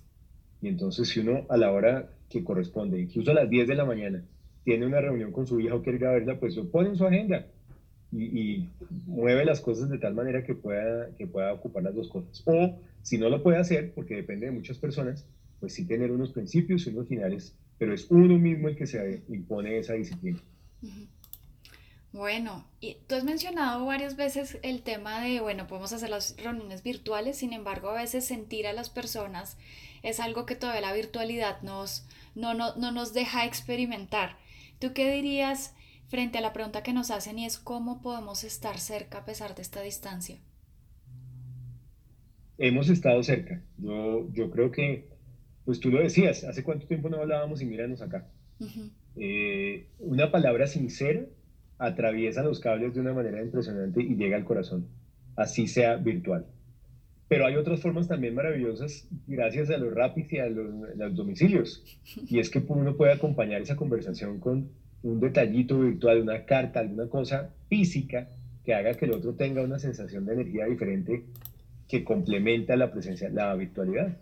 Y 0.61 0.69
entonces 0.69 1.09
si 1.09 1.19
uno 1.19 1.45
a 1.49 1.57
la 1.57 1.73
hora 1.73 2.13
que 2.29 2.45
corresponde, 2.45 3.01
incluso 3.01 3.31
a 3.31 3.33
las 3.33 3.49
10 3.49 3.67
de 3.67 3.75
la 3.75 3.83
mañana, 3.83 4.23
tiene 4.63 4.85
una 4.85 5.01
reunión 5.01 5.33
con 5.33 5.47
su 5.47 5.59
hija 5.59 5.75
o 5.75 5.83
quiere 5.83 5.97
ir 5.97 6.05
a 6.05 6.13
verla, 6.13 6.39
pues 6.39 6.55
lo 6.55 6.71
pone 6.71 6.87
en 6.87 6.95
su 6.95 7.05
agenda 7.05 7.45
y, 8.17 8.69
mueve 9.07 9.45
las 9.45 9.61
cosas 9.61 9.89
de 9.89 9.97
tal 9.97 10.13
manera 10.13 10.43
que 10.43 10.55
pueda, 10.55 11.09
que 11.17 11.27
pueda 11.27 11.53
ocupar 11.53 11.83
las 11.83 11.95
dos 11.95 12.09
cosas. 12.09 12.43
O 12.45 12.79
si 13.01 13.17
no 13.17 13.29
lo 13.29 13.43
puede 13.43 13.57
hacer, 13.57 13.93
porque 13.93 14.15
depende 14.15 14.47
de 14.47 14.51
muchas 14.51 14.77
personas, 14.77 15.25
pues 15.59 15.73
sí 15.73 15.85
tener 15.85 16.11
unos 16.11 16.31
principios 16.31 16.85
y 16.85 16.89
unos 16.89 17.07
finales, 17.07 17.55
pero 17.77 17.93
es 17.93 18.09
uno 18.09 18.37
mismo 18.37 18.67
el 18.67 18.75
que 18.75 18.87
se 18.87 19.23
impone 19.29 19.77
esa 19.77 19.93
disciplina. 19.93 20.39
Bueno, 22.11 22.65
y 22.79 22.97
tú 23.07 23.15
has 23.15 23.25
mencionado 23.25 23.85
varias 23.85 24.15
veces 24.15 24.57
el 24.63 24.81
tema 24.81 25.21
de, 25.21 25.41
bueno, 25.41 25.67
podemos 25.67 25.91
hacer 25.91 26.09
las 26.09 26.37
reuniones 26.37 26.81
virtuales, 26.81 27.37
sin 27.37 27.51
embargo, 27.51 27.89
a 27.89 28.01
veces 28.01 28.25
sentir 28.25 28.67
a 28.67 28.73
las 28.73 28.89
personas 28.89 29.57
es 30.01 30.19
algo 30.19 30.45
que 30.45 30.55
todavía 30.55 30.81
la 30.81 30.93
virtualidad 30.93 31.61
nos, 31.61 32.05
no, 32.35 32.53
no, 32.53 32.75
no 32.75 32.91
nos 32.91 33.13
deja 33.13 33.45
experimentar. 33.45 34.37
¿Tú 34.79 34.93
qué 34.93 35.11
dirías 35.11 35.73
frente 36.07 36.37
a 36.37 36.41
la 36.41 36.53
pregunta 36.53 36.83
que 36.83 36.93
nos 36.93 37.11
hacen 37.11 37.39
y 37.39 37.45
es 37.45 37.57
cómo 37.57 38.01
podemos 38.01 38.43
estar 38.43 38.79
cerca 38.79 39.19
a 39.19 39.25
pesar 39.25 39.55
de 39.55 39.61
esta 39.61 39.81
distancia? 39.81 40.37
Hemos 42.57 42.89
estado 42.89 43.21
cerca. 43.23 43.61
Yo, 43.77 44.31
yo 44.33 44.49
creo 44.49 44.71
que, 44.71 45.09
pues 45.65 45.79
tú 45.79 45.89
lo 45.89 46.01
decías, 46.01 46.43
¿hace 46.43 46.63
cuánto 46.63 46.87
tiempo 46.87 47.09
no 47.09 47.17
hablábamos 47.17 47.61
y 47.61 47.65
míranos 47.65 48.01
acá? 48.01 48.27
Eh, 49.17 49.87
una 49.99 50.31
palabra 50.31 50.67
sincera 50.67 51.25
atraviesa 51.77 52.43
los 52.43 52.59
cables 52.59 52.93
de 52.93 53.01
una 53.01 53.13
manera 53.13 53.41
impresionante 53.41 54.01
y 54.01 54.15
llega 54.15 54.37
al 54.37 54.45
corazón, 54.45 54.87
así 55.35 55.67
sea 55.67 55.97
virtual. 55.97 56.45
Pero 57.27 57.47
hay 57.47 57.55
otras 57.55 57.81
formas 57.81 58.07
también 58.07 58.35
maravillosas 58.35 59.07
gracias 59.27 59.69
a 59.71 59.77
los 59.77 59.93
rapis 59.93 60.31
y 60.31 60.37
a 60.37 60.47
los, 60.47 61.15
domicilios. 61.15 61.83
Y 62.29 62.39
es 62.39 62.49
que 62.49 62.59
uno 62.59 62.95
puede 62.95 63.13
acompañar 63.13 63.61
esa 63.61 63.75
conversación 63.75 64.39
con 64.39 64.69
un 65.05 65.19
detallito 65.19 65.79
virtual, 65.79 66.21
una 66.21 66.45
carta, 66.45 66.79
alguna 66.79 67.07
cosa 67.07 67.51
física 67.69 68.27
que 68.63 68.73
haga 68.73 68.95
que 68.95 69.05
el 69.05 69.11
otro 69.11 69.33
tenga 69.33 69.61
una 69.61 69.77
sensación 69.77 70.25
de 70.25 70.33
energía 70.33 70.65
diferente 70.65 71.23
que 71.87 72.03
complementa 72.03 72.75
la 72.75 72.91
presencia, 72.91 73.29
la 73.29 73.53
virtualidad. 73.53 74.17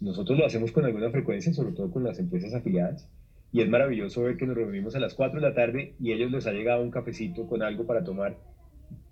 Nosotros 0.00 0.38
lo 0.38 0.46
hacemos 0.46 0.70
con 0.70 0.84
alguna 0.84 1.10
frecuencia, 1.10 1.52
sobre 1.52 1.72
todo 1.72 1.90
con 1.90 2.04
las 2.04 2.20
empresas 2.20 2.54
afiliadas, 2.54 3.08
y 3.52 3.62
es 3.62 3.68
maravilloso 3.68 4.22
ver 4.22 4.36
que 4.36 4.46
nos 4.46 4.56
reunimos 4.56 4.94
a 4.94 5.00
las 5.00 5.14
4 5.14 5.40
de 5.40 5.48
la 5.48 5.54
tarde 5.54 5.94
y 6.00 6.12
ellos 6.12 6.30
les 6.30 6.46
ha 6.46 6.52
llegado 6.52 6.82
un 6.82 6.92
cafecito 6.92 7.46
con 7.46 7.62
algo 7.62 7.84
para 7.84 8.04
tomar 8.04 8.36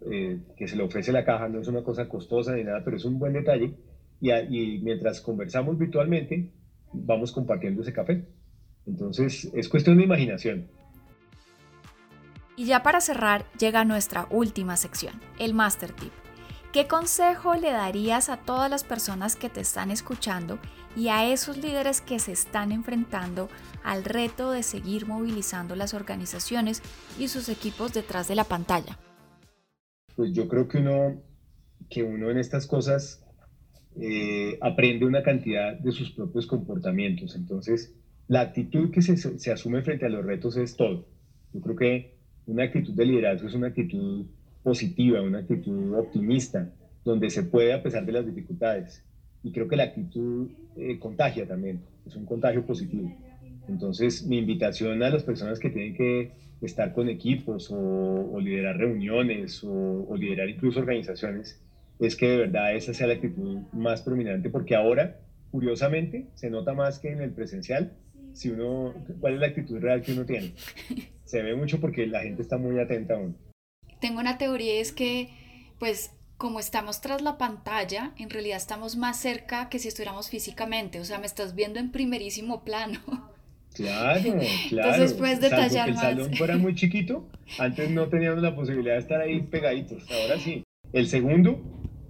eh, 0.08 0.38
que 0.56 0.68
se 0.68 0.76
le 0.76 0.84
ofrece 0.84 1.10
la 1.10 1.24
caja, 1.24 1.48
no 1.48 1.60
es 1.60 1.66
una 1.66 1.82
cosa 1.82 2.08
costosa 2.08 2.54
ni 2.54 2.62
nada, 2.62 2.82
pero 2.84 2.96
es 2.96 3.04
un 3.04 3.18
buen 3.18 3.32
detalle. 3.32 3.74
Y, 4.20 4.78
mientras 4.82 5.20
conversamos 5.20 5.76
virtualmente, 5.76 6.50
vamos 6.92 7.32
compartiendo 7.32 7.82
ese 7.82 7.92
café. 7.92 8.22
Entonces, 8.86 9.50
es 9.54 9.68
cuestión 9.68 9.96
de 9.96 10.04
imaginación. 10.04 10.66
Y 12.56 12.66
ya 12.66 12.82
para 12.82 13.00
cerrar, 13.00 13.46
llega 13.58 13.84
nuestra 13.84 14.26
última 14.30 14.76
sección, 14.76 15.20
el 15.38 15.54
Master 15.54 15.92
Tip. 15.92 16.12
¿Qué 16.72 16.86
consejo 16.86 17.54
le 17.54 17.72
darías 17.72 18.28
a 18.28 18.36
todas 18.36 18.70
las 18.70 18.84
personas 18.84 19.34
que 19.34 19.48
te 19.48 19.60
están 19.60 19.90
escuchando 19.90 20.58
y 20.96 21.08
a 21.08 21.24
esos 21.24 21.56
líderes 21.56 22.00
que 22.00 22.18
se 22.18 22.32
están 22.32 22.70
enfrentando 22.72 23.48
al 23.82 24.04
reto 24.04 24.50
de 24.50 24.62
seguir 24.62 25.06
movilizando 25.06 25.74
las 25.74 25.94
organizaciones 25.94 26.82
y 27.18 27.28
sus 27.28 27.48
equipos 27.48 27.92
detrás 27.92 28.28
de 28.28 28.36
la 28.36 28.44
pantalla? 28.44 28.98
pues 30.20 30.34
yo 30.34 30.48
creo 30.48 30.68
que 30.68 30.76
uno, 30.76 31.22
que 31.88 32.02
uno 32.02 32.30
en 32.30 32.36
estas 32.36 32.66
cosas 32.66 33.24
eh, 33.98 34.58
aprende 34.60 35.06
una 35.06 35.22
cantidad 35.22 35.72
de 35.78 35.92
sus 35.92 36.10
propios 36.10 36.46
comportamientos. 36.46 37.34
Entonces, 37.36 37.96
la 38.28 38.42
actitud 38.42 38.90
que 38.90 39.00
se, 39.00 39.16
se, 39.16 39.50
asume 39.50 39.80
frente 39.80 40.04
a 40.04 40.10
los 40.10 40.22
retos 40.22 40.58
es 40.58 40.76
todo. 40.76 41.08
Yo 41.54 41.62
creo 41.62 41.76
que 41.76 42.19
una 42.50 42.64
actitud 42.64 42.92
de 42.94 43.06
liderazgo 43.06 43.48
es 43.48 43.54
una 43.54 43.68
actitud 43.68 44.26
positiva, 44.62 45.22
una 45.22 45.38
actitud 45.38 45.94
optimista, 45.94 46.68
donde 47.04 47.30
se 47.30 47.44
puede 47.44 47.72
a 47.72 47.82
pesar 47.82 48.04
de 48.04 48.12
las 48.12 48.26
dificultades. 48.26 49.02
Y 49.42 49.52
creo 49.52 49.68
que 49.68 49.76
la 49.76 49.84
actitud 49.84 50.50
eh, 50.76 50.98
contagia 50.98 51.46
también, 51.46 51.80
es 52.06 52.16
un 52.16 52.26
contagio 52.26 52.66
positivo. 52.66 53.10
Entonces, 53.68 54.26
mi 54.26 54.38
invitación 54.38 55.02
a 55.02 55.10
las 55.10 55.22
personas 55.22 55.58
que 55.60 55.70
tienen 55.70 55.94
que 55.94 56.32
estar 56.60 56.92
con 56.92 57.08
equipos 57.08 57.70
o, 57.70 58.38
liderar 58.40 58.76
reuniones 58.76 59.62
o, 59.64 60.14
liderar 60.16 60.48
incluso 60.48 60.80
organizaciones, 60.80 61.60
es 62.00 62.16
que 62.16 62.28
de 62.28 62.36
verdad 62.36 62.74
esa 62.74 62.92
sea 62.92 63.06
la 63.06 63.14
actitud 63.14 63.58
más 63.72 64.02
prominente, 64.02 64.50
porque 64.50 64.74
ahora, 64.74 65.18
curiosamente, 65.50 66.26
se 66.34 66.50
nota 66.50 66.74
más 66.74 66.98
que 66.98 67.12
en 67.12 67.20
el 67.20 67.30
presencial, 67.30 67.92
si 68.40 68.48
uno, 68.48 68.94
cuál 69.20 69.34
es 69.34 69.40
la 69.40 69.48
actitud 69.48 69.78
real 69.80 70.00
que 70.00 70.12
uno 70.12 70.24
tiene. 70.24 70.54
Se 71.24 71.42
ve 71.42 71.54
mucho 71.54 71.78
porque 71.78 72.06
la 72.06 72.22
gente 72.22 72.40
está 72.40 72.56
muy 72.56 72.78
atenta 72.78 73.14
aún. 73.14 73.36
Tengo 74.00 74.18
una 74.18 74.38
teoría, 74.38 74.80
es 74.80 74.92
que, 74.92 75.28
pues, 75.78 76.12
como 76.38 76.58
estamos 76.58 77.02
tras 77.02 77.20
la 77.20 77.36
pantalla, 77.36 78.14
en 78.16 78.30
realidad 78.30 78.56
estamos 78.56 78.96
más 78.96 79.20
cerca 79.20 79.68
que 79.68 79.78
si 79.78 79.88
estuviéramos 79.88 80.30
físicamente, 80.30 81.00
o 81.00 81.04
sea, 81.04 81.18
me 81.18 81.26
estás 81.26 81.54
viendo 81.54 81.78
en 81.78 81.92
primerísimo 81.92 82.64
plano. 82.64 82.98
Claro, 83.74 84.22
claro. 84.70 84.94
Entonces 84.94 85.12
puedes 85.18 85.40
detallar 85.42 85.84
que 85.84 85.90
el 85.90 85.98
salón 85.98 86.34
fuera 86.34 86.56
muy 86.56 86.74
chiquito, 86.74 87.28
antes 87.58 87.90
no 87.90 88.08
teníamos 88.08 88.42
la 88.42 88.56
posibilidad 88.56 88.94
de 88.94 89.00
estar 89.00 89.20
ahí 89.20 89.42
pegaditos, 89.42 90.10
ahora 90.10 90.40
sí. 90.40 90.64
El 90.94 91.08
segundo, 91.08 91.60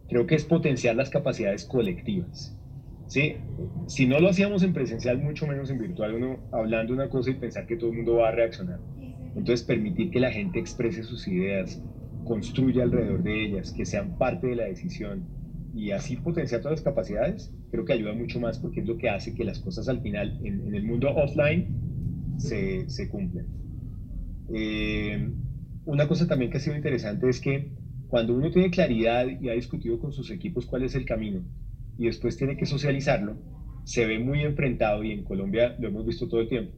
creo 0.08 0.28
que 0.28 0.36
es 0.36 0.44
potenciar 0.44 0.94
las 0.94 1.10
capacidades 1.10 1.64
colectivas. 1.64 2.56
¿Sí? 3.10 3.34
Si 3.88 4.06
no 4.06 4.20
lo 4.20 4.28
hacíamos 4.28 4.62
en 4.62 4.72
presencial, 4.72 5.18
mucho 5.18 5.46
menos 5.46 5.68
en 5.68 5.78
virtual, 5.78 6.14
uno 6.14 6.38
hablando 6.52 6.94
una 6.94 7.08
cosa 7.08 7.30
y 7.30 7.34
pensar 7.34 7.66
que 7.66 7.76
todo 7.76 7.90
el 7.90 7.96
mundo 7.96 8.14
va 8.14 8.28
a 8.28 8.30
reaccionar. 8.30 8.78
Entonces, 9.34 9.62
permitir 9.62 10.10
que 10.10 10.20
la 10.20 10.30
gente 10.30 10.60
exprese 10.60 11.02
sus 11.02 11.26
ideas, 11.26 11.82
construya 12.24 12.84
alrededor 12.84 13.22
de 13.22 13.44
ellas, 13.44 13.72
que 13.72 13.84
sean 13.84 14.16
parte 14.16 14.46
de 14.46 14.54
la 14.54 14.64
decisión, 14.64 15.24
y 15.74 15.90
así 15.90 16.16
potenciar 16.16 16.60
todas 16.60 16.78
las 16.78 16.84
capacidades, 16.84 17.52
creo 17.70 17.84
que 17.84 17.92
ayuda 17.92 18.12
mucho 18.12 18.40
más 18.40 18.58
porque 18.58 18.80
es 18.80 18.86
lo 18.86 18.96
que 18.96 19.08
hace 19.08 19.34
que 19.34 19.44
las 19.44 19.58
cosas 19.58 19.88
al 19.88 20.00
final 20.00 20.38
en, 20.44 20.74
el 20.74 20.82
mundo 20.84 21.10
offline 21.10 21.68
se, 22.38 22.88
se 22.88 23.08
cumplen. 23.08 23.46
Eh, 24.52 25.30
una 25.84 26.08
cosa 26.08 26.26
también 26.26 26.50
que 26.50 26.58
ha 26.58 26.60
sido 26.60 26.76
interesante 26.76 27.28
es 27.28 27.40
que 27.40 27.72
cuando 28.08 28.34
uno 28.34 28.50
tiene 28.50 28.70
claridad 28.70 29.26
y 29.26 29.48
ha 29.48 29.52
discutido 29.52 30.00
con 30.00 30.12
sus 30.12 30.30
equipos 30.32 30.66
cuál 30.66 30.82
es 30.82 30.96
el 30.96 31.04
camino 31.04 31.44
y 32.00 32.06
después 32.06 32.38
tiene 32.38 32.56
que 32.56 32.64
socializarlo, 32.64 33.36
se 33.84 34.06
ve 34.06 34.18
muy 34.18 34.40
enfrentado, 34.40 35.04
y 35.04 35.12
en 35.12 35.22
Colombia 35.22 35.76
lo 35.78 35.88
hemos 35.88 36.06
visto 36.06 36.28
todo 36.28 36.40
el 36.40 36.48
tiempo, 36.48 36.72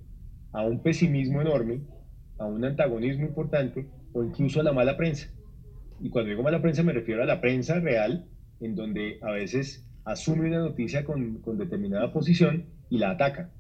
a 0.51 0.67
un 0.67 0.83
pesimismo 0.83 1.41
enorme, 1.41 1.83
a 2.39 2.47
un 2.47 2.65
antagonismo 2.65 3.25
importante 3.25 3.87
o 4.13 4.25
incluso 4.25 4.59
a 4.59 4.65
la 4.65 4.73
mala 4.73 4.97
prensa. 4.97 5.31
Y 6.01 6.11
cuando 6.11 6.31
digo 6.31 6.43
mala 6.43 6.61
prensa 6.61 6.83
me 6.83 6.93
refiero 6.93 7.23
a 7.23 7.27
la 7.27 7.41
prensa 7.41 7.79
real, 7.79 8.27
en 8.59 8.75
donde 8.75 9.21
a 9.23 9.31
veces 9.31 9.87
asume 10.05 10.49
una 10.49 10.59
noticia 10.59 11.05
con, 11.05 11.41
con 11.41 11.57
determinada 11.57 12.13
posición 12.13 12.67
y 12.91 12.99
la 12.99 13.11
ataca. 13.11 13.53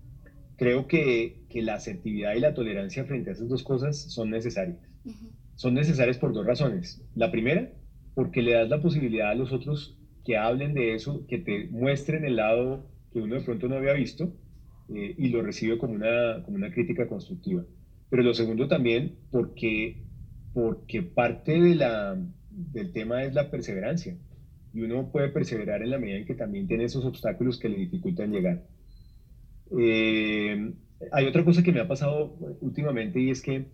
Creo 0.56 0.88
que, 0.88 1.44
que, 1.48 1.62
la 1.62 1.74
asertividad 1.74 2.34
y 2.34 2.40
la 2.40 2.54
tolerancia 2.54 3.04
frente 3.04 3.30
a 3.30 3.34
esas 3.34 3.48
dos 3.48 3.62
cosas 3.62 3.96
son 4.12 4.30
necesarias. 4.30 4.78
Son 5.54 5.74
necesarias 5.74 6.18
por 6.18 6.32
dos 6.32 6.44
razones. 6.44 7.04
La 7.14 7.30
primera, 7.30 7.70
porque 8.14 8.42
le 8.42 8.54
das 8.54 8.68
la 8.68 8.82
posibilidad 8.82 9.30
a 9.30 9.36
los 9.36 9.52
otros 9.52 9.96
que 10.24 10.36
hablen 10.36 10.74
de 10.74 10.94
eso, 10.94 11.26
que 11.26 11.38
te 11.38 11.68
muestren 11.70 12.24
el 12.24 12.36
lado 12.36 12.86
que 13.12 13.20
uno 13.20 13.34
de 13.34 13.42
pronto 13.42 13.68
no 13.68 13.76
había 13.76 13.92
visto 13.92 14.32
eh, 14.94 15.14
y 15.16 15.28
lo 15.28 15.42
recibe 15.42 15.78
como 15.78 15.94
una, 15.94 16.42
como 16.44 16.56
una 16.56 16.70
crítica 16.70 17.06
constructiva. 17.06 17.64
Pero 18.08 18.22
lo 18.22 18.34
segundo 18.34 18.68
también, 18.68 19.16
porque, 19.30 20.02
porque 20.52 21.02
parte 21.02 21.60
de 21.60 21.74
la, 21.74 22.16
del 22.50 22.92
tema 22.92 23.24
es 23.24 23.34
la 23.34 23.50
perseverancia 23.50 24.16
y 24.74 24.82
uno 24.82 25.10
puede 25.10 25.28
perseverar 25.28 25.82
en 25.82 25.90
la 25.90 25.98
medida 25.98 26.18
en 26.18 26.24
que 26.26 26.34
también 26.34 26.66
tiene 26.66 26.84
esos 26.84 27.04
obstáculos 27.04 27.58
que 27.58 27.68
le 27.68 27.76
dificultan 27.76 28.32
llegar. 28.32 28.62
Eh, 29.78 30.72
hay 31.10 31.26
otra 31.26 31.44
cosa 31.44 31.62
que 31.62 31.72
me 31.72 31.80
ha 31.80 31.88
pasado 31.88 32.36
últimamente 32.60 33.20
y 33.20 33.30
es 33.30 33.42
que 33.42 33.66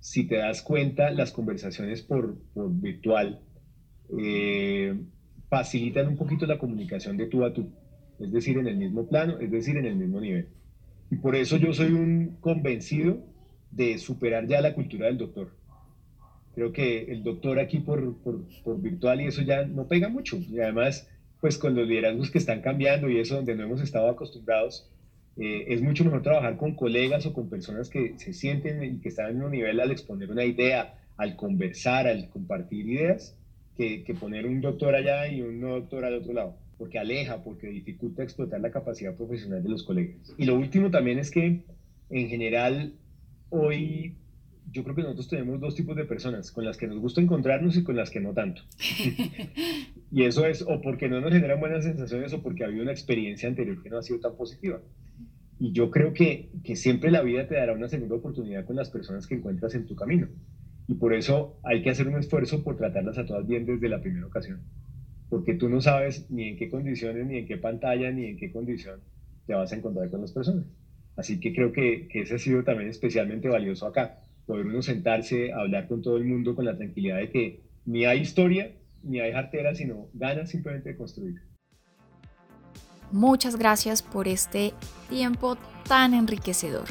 si 0.00 0.26
te 0.26 0.36
das 0.36 0.62
cuenta, 0.62 1.10
las 1.10 1.30
conversaciones 1.30 2.02
por, 2.02 2.36
por 2.54 2.72
virtual 2.72 3.40
eh, 4.18 4.98
facilitan 5.52 6.08
un 6.08 6.16
poquito 6.16 6.46
la 6.46 6.56
comunicación 6.56 7.18
de 7.18 7.26
tú 7.26 7.44
a 7.44 7.52
tú. 7.52 7.68
es 8.18 8.32
decir, 8.32 8.56
en 8.56 8.68
el 8.68 8.78
mismo 8.78 9.06
plano, 9.06 9.38
es 9.38 9.50
decir, 9.50 9.76
en 9.76 9.84
el 9.84 9.96
mismo 9.96 10.18
nivel. 10.18 10.46
Y 11.10 11.16
por 11.16 11.36
eso 11.36 11.58
yo 11.58 11.74
soy 11.74 11.92
un 11.92 12.38
convencido 12.40 13.18
de 13.70 13.98
superar 13.98 14.46
ya 14.46 14.62
la 14.62 14.72
cultura 14.72 15.08
del 15.08 15.18
doctor. 15.18 15.50
Creo 16.54 16.72
que 16.72 17.02
el 17.12 17.22
doctor 17.22 17.58
aquí 17.58 17.80
por, 17.80 18.16
por, 18.22 18.80
virtual 18.80 19.20
y 19.20 19.26
eso 19.26 19.42
ya 19.42 19.66
no 19.66 19.88
pega 19.88 20.08
mucho. 20.08 20.38
Y 20.38 20.58
además, 20.58 21.06
pues 21.38 21.58
con 21.58 21.74
los 21.74 21.86
liderazgos 21.86 22.30
que 22.30 22.38
están 22.38 22.62
cambiando 22.62 23.10
y 23.10 23.18
eso 23.18 23.34
donde 23.34 23.54
no 23.54 23.64
hemos 23.64 23.82
estado 23.82 24.08
acostumbrados, 24.08 24.88
eh, 25.36 25.66
es 25.68 25.82
mucho 25.82 26.02
mejor 26.02 26.22
trabajar 26.22 26.56
con 26.56 26.74
colegas 26.74 27.26
o 27.26 27.34
con 27.34 27.50
personas 27.50 27.90
que 27.90 28.14
se 28.16 28.32
sienten 28.32 28.82
y 28.82 29.00
que 29.00 29.10
están 29.10 29.28
en 29.28 29.42
un 29.42 29.50
nivel 29.50 29.80
al 29.80 29.90
exponer 29.90 30.30
una 30.30 30.46
idea, 30.46 30.94
al 31.18 31.36
conversar, 31.36 32.06
al 32.06 32.30
compartir 32.30 32.88
ideas, 32.88 33.36
que, 33.76 34.04
que 34.04 34.14
poner 34.14 34.46
un 34.46 34.60
doctor 34.60 34.94
allá 34.94 35.28
y 35.28 35.42
un 35.42 35.60
no 35.60 35.74
doctor 35.74 36.04
al 36.04 36.14
otro 36.14 36.32
lado, 36.32 36.56
porque 36.78 36.98
aleja, 36.98 37.42
porque 37.42 37.68
dificulta 37.68 38.22
explotar 38.22 38.60
la 38.60 38.70
capacidad 38.70 39.14
profesional 39.14 39.62
de 39.62 39.68
los 39.68 39.82
colegas. 39.82 40.34
Y 40.38 40.44
lo 40.44 40.56
último 40.56 40.90
también 40.90 41.18
es 41.18 41.30
que 41.30 41.62
en 42.10 42.28
general 42.28 42.94
hoy 43.50 44.16
yo 44.70 44.82
creo 44.84 44.94
que 44.94 45.02
nosotros 45.02 45.28
tenemos 45.28 45.60
dos 45.60 45.74
tipos 45.74 45.96
de 45.96 46.04
personas, 46.04 46.50
con 46.50 46.64
las 46.64 46.76
que 46.76 46.86
nos 46.86 46.98
gusta 46.98 47.20
encontrarnos 47.20 47.76
y 47.76 47.82
con 47.82 47.96
las 47.96 48.10
que 48.10 48.20
no 48.20 48.32
tanto. 48.32 48.62
y 50.10 50.22
eso 50.22 50.46
es 50.46 50.62
o 50.62 50.80
porque 50.80 51.08
no 51.08 51.20
nos 51.20 51.32
generan 51.32 51.60
buenas 51.60 51.84
sensaciones 51.84 52.32
o 52.32 52.42
porque 52.42 52.64
ha 52.64 52.68
habido 52.68 52.82
una 52.82 52.92
experiencia 52.92 53.48
anterior 53.48 53.82
que 53.82 53.90
no 53.90 53.98
ha 53.98 54.02
sido 54.02 54.20
tan 54.20 54.34
positiva. 54.36 54.80
Y 55.58 55.72
yo 55.72 55.90
creo 55.90 56.12
que, 56.12 56.50
que 56.64 56.74
siempre 56.74 57.10
la 57.10 57.22
vida 57.22 57.46
te 57.46 57.54
dará 57.54 57.72
una 57.72 57.88
segunda 57.88 58.16
oportunidad 58.16 58.64
con 58.64 58.76
las 58.76 58.90
personas 58.90 59.26
que 59.26 59.34
encuentras 59.34 59.74
en 59.74 59.86
tu 59.86 59.94
camino. 59.94 60.28
Y 60.92 60.94
por 60.94 61.14
eso 61.14 61.58
hay 61.64 61.82
que 61.82 61.88
hacer 61.88 62.06
un 62.06 62.18
esfuerzo 62.18 62.62
por 62.62 62.76
tratarlas 62.76 63.16
a 63.16 63.24
todas 63.24 63.46
bien 63.46 63.64
desde 63.64 63.88
la 63.88 64.02
primera 64.02 64.26
ocasión. 64.26 64.60
Porque 65.30 65.54
tú 65.54 65.70
no 65.70 65.80
sabes 65.80 66.30
ni 66.30 66.50
en 66.50 66.58
qué 66.58 66.68
condiciones, 66.68 67.26
ni 67.26 67.38
en 67.38 67.46
qué 67.46 67.56
pantalla, 67.56 68.10
ni 68.10 68.26
en 68.26 68.36
qué 68.36 68.52
condición 68.52 69.00
te 69.46 69.54
vas 69.54 69.72
a 69.72 69.76
encontrar 69.76 70.10
con 70.10 70.20
las 70.20 70.32
personas. 70.32 70.66
Así 71.16 71.40
que 71.40 71.54
creo 71.54 71.72
que, 71.72 72.08
que 72.08 72.20
ese 72.20 72.34
ha 72.34 72.38
sido 72.38 72.62
también 72.62 72.90
especialmente 72.90 73.48
valioso 73.48 73.86
acá 73.86 74.18
poder 74.44 74.66
uno 74.66 74.82
sentarse, 74.82 75.50
hablar 75.54 75.88
con 75.88 76.02
todo 76.02 76.18
el 76.18 76.24
mundo 76.24 76.54
con 76.54 76.66
la 76.66 76.76
tranquilidad 76.76 77.16
de 77.16 77.30
que 77.30 77.62
ni 77.86 78.04
hay 78.04 78.20
historia, 78.20 78.72
ni 79.02 79.20
hay 79.20 79.32
jartera, 79.32 79.74
sino 79.74 80.08
ganas 80.12 80.50
simplemente 80.50 80.90
de 80.90 80.96
construir. 80.98 81.36
Muchas 83.12 83.56
gracias 83.56 84.02
por 84.02 84.28
este 84.28 84.74
tiempo 85.08 85.56
tan 85.88 86.12
enriquecedor, 86.12 86.84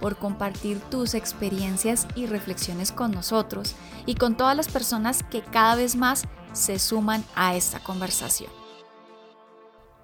por 0.00 0.16
compartir 0.16 0.80
tus 0.90 1.14
experiencias 1.14 2.06
y 2.14 2.26
reflexiones 2.26 2.92
con 2.92 3.12
nosotros 3.12 3.74
y 4.06 4.14
con 4.14 4.36
todas 4.36 4.56
las 4.56 4.68
personas 4.68 5.22
que 5.22 5.42
cada 5.42 5.76
vez 5.76 5.96
más 5.96 6.26
se 6.52 6.78
suman 6.78 7.24
a 7.34 7.56
esta 7.56 7.80
conversación. 7.80 8.50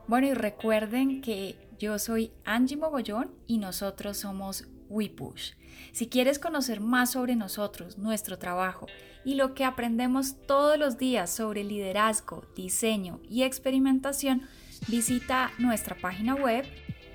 Bueno, 0.07 0.27
y 0.27 0.35
recuerden 0.35 1.23
que 1.23 1.69
yo 1.79 1.99
soy 1.99 2.33
Angie 2.45 2.77
Mogollón 2.77 3.31
y 3.47 3.59
nosotros 3.59 4.19
somos 4.19 4.67
WePush. 4.89 5.53
Si 5.93 6.09
quieres 6.09 6.39
conocer 6.39 6.81
más 6.81 7.13
sobre 7.13 7.37
nosotros, 7.37 7.97
nuestro 7.97 8.39
trabajo 8.39 8.87
y 9.25 9.35
lo 9.35 9.55
que 9.55 9.65
aprendemos 9.65 10.37
todos 10.47 10.79
los 10.79 10.99
días 10.99 11.31
sobre 11.31 11.65
liderazgo, 11.65 12.45
diseño 12.57 13.21
y 13.29 13.45
experimentación, 13.45 14.43
visita 14.89 15.53
nuestra 15.59 15.97
página 15.97 16.35
web 16.35 16.67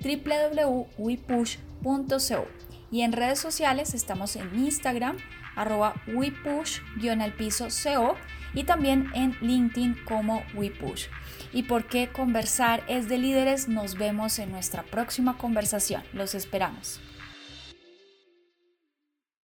www.wepush.co 0.02 2.65
y 2.90 3.02
en 3.02 3.12
redes 3.12 3.38
sociales 3.38 3.94
estamos 3.94 4.36
en 4.36 4.58
Instagram 4.58 5.16
arroba 5.56 5.94
wepush-co 6.06 8.16
y 8.54 8.64
también 8.64 9.10
en 9.14 9.36
LinkedIn 9.40 9.96
como 10.04 10.42
WePush. 10.54 11.06
¿Y 11.52 11.64
por 11.64 11.86
qué 11.86 12.08
conversar 12.08 12.82
es 12.88 13.08
de 13.08 13.18
líderes? 13.18 13.68
Nos 13.68 13.96
vemos 13.96 14.38
en 14.38 14.50
nuestra 14.50 14.82
próxima 14.82 15.36
conversación. 15.36 16.02
Los 16.12 16.34
esperamos. 16.34 17.00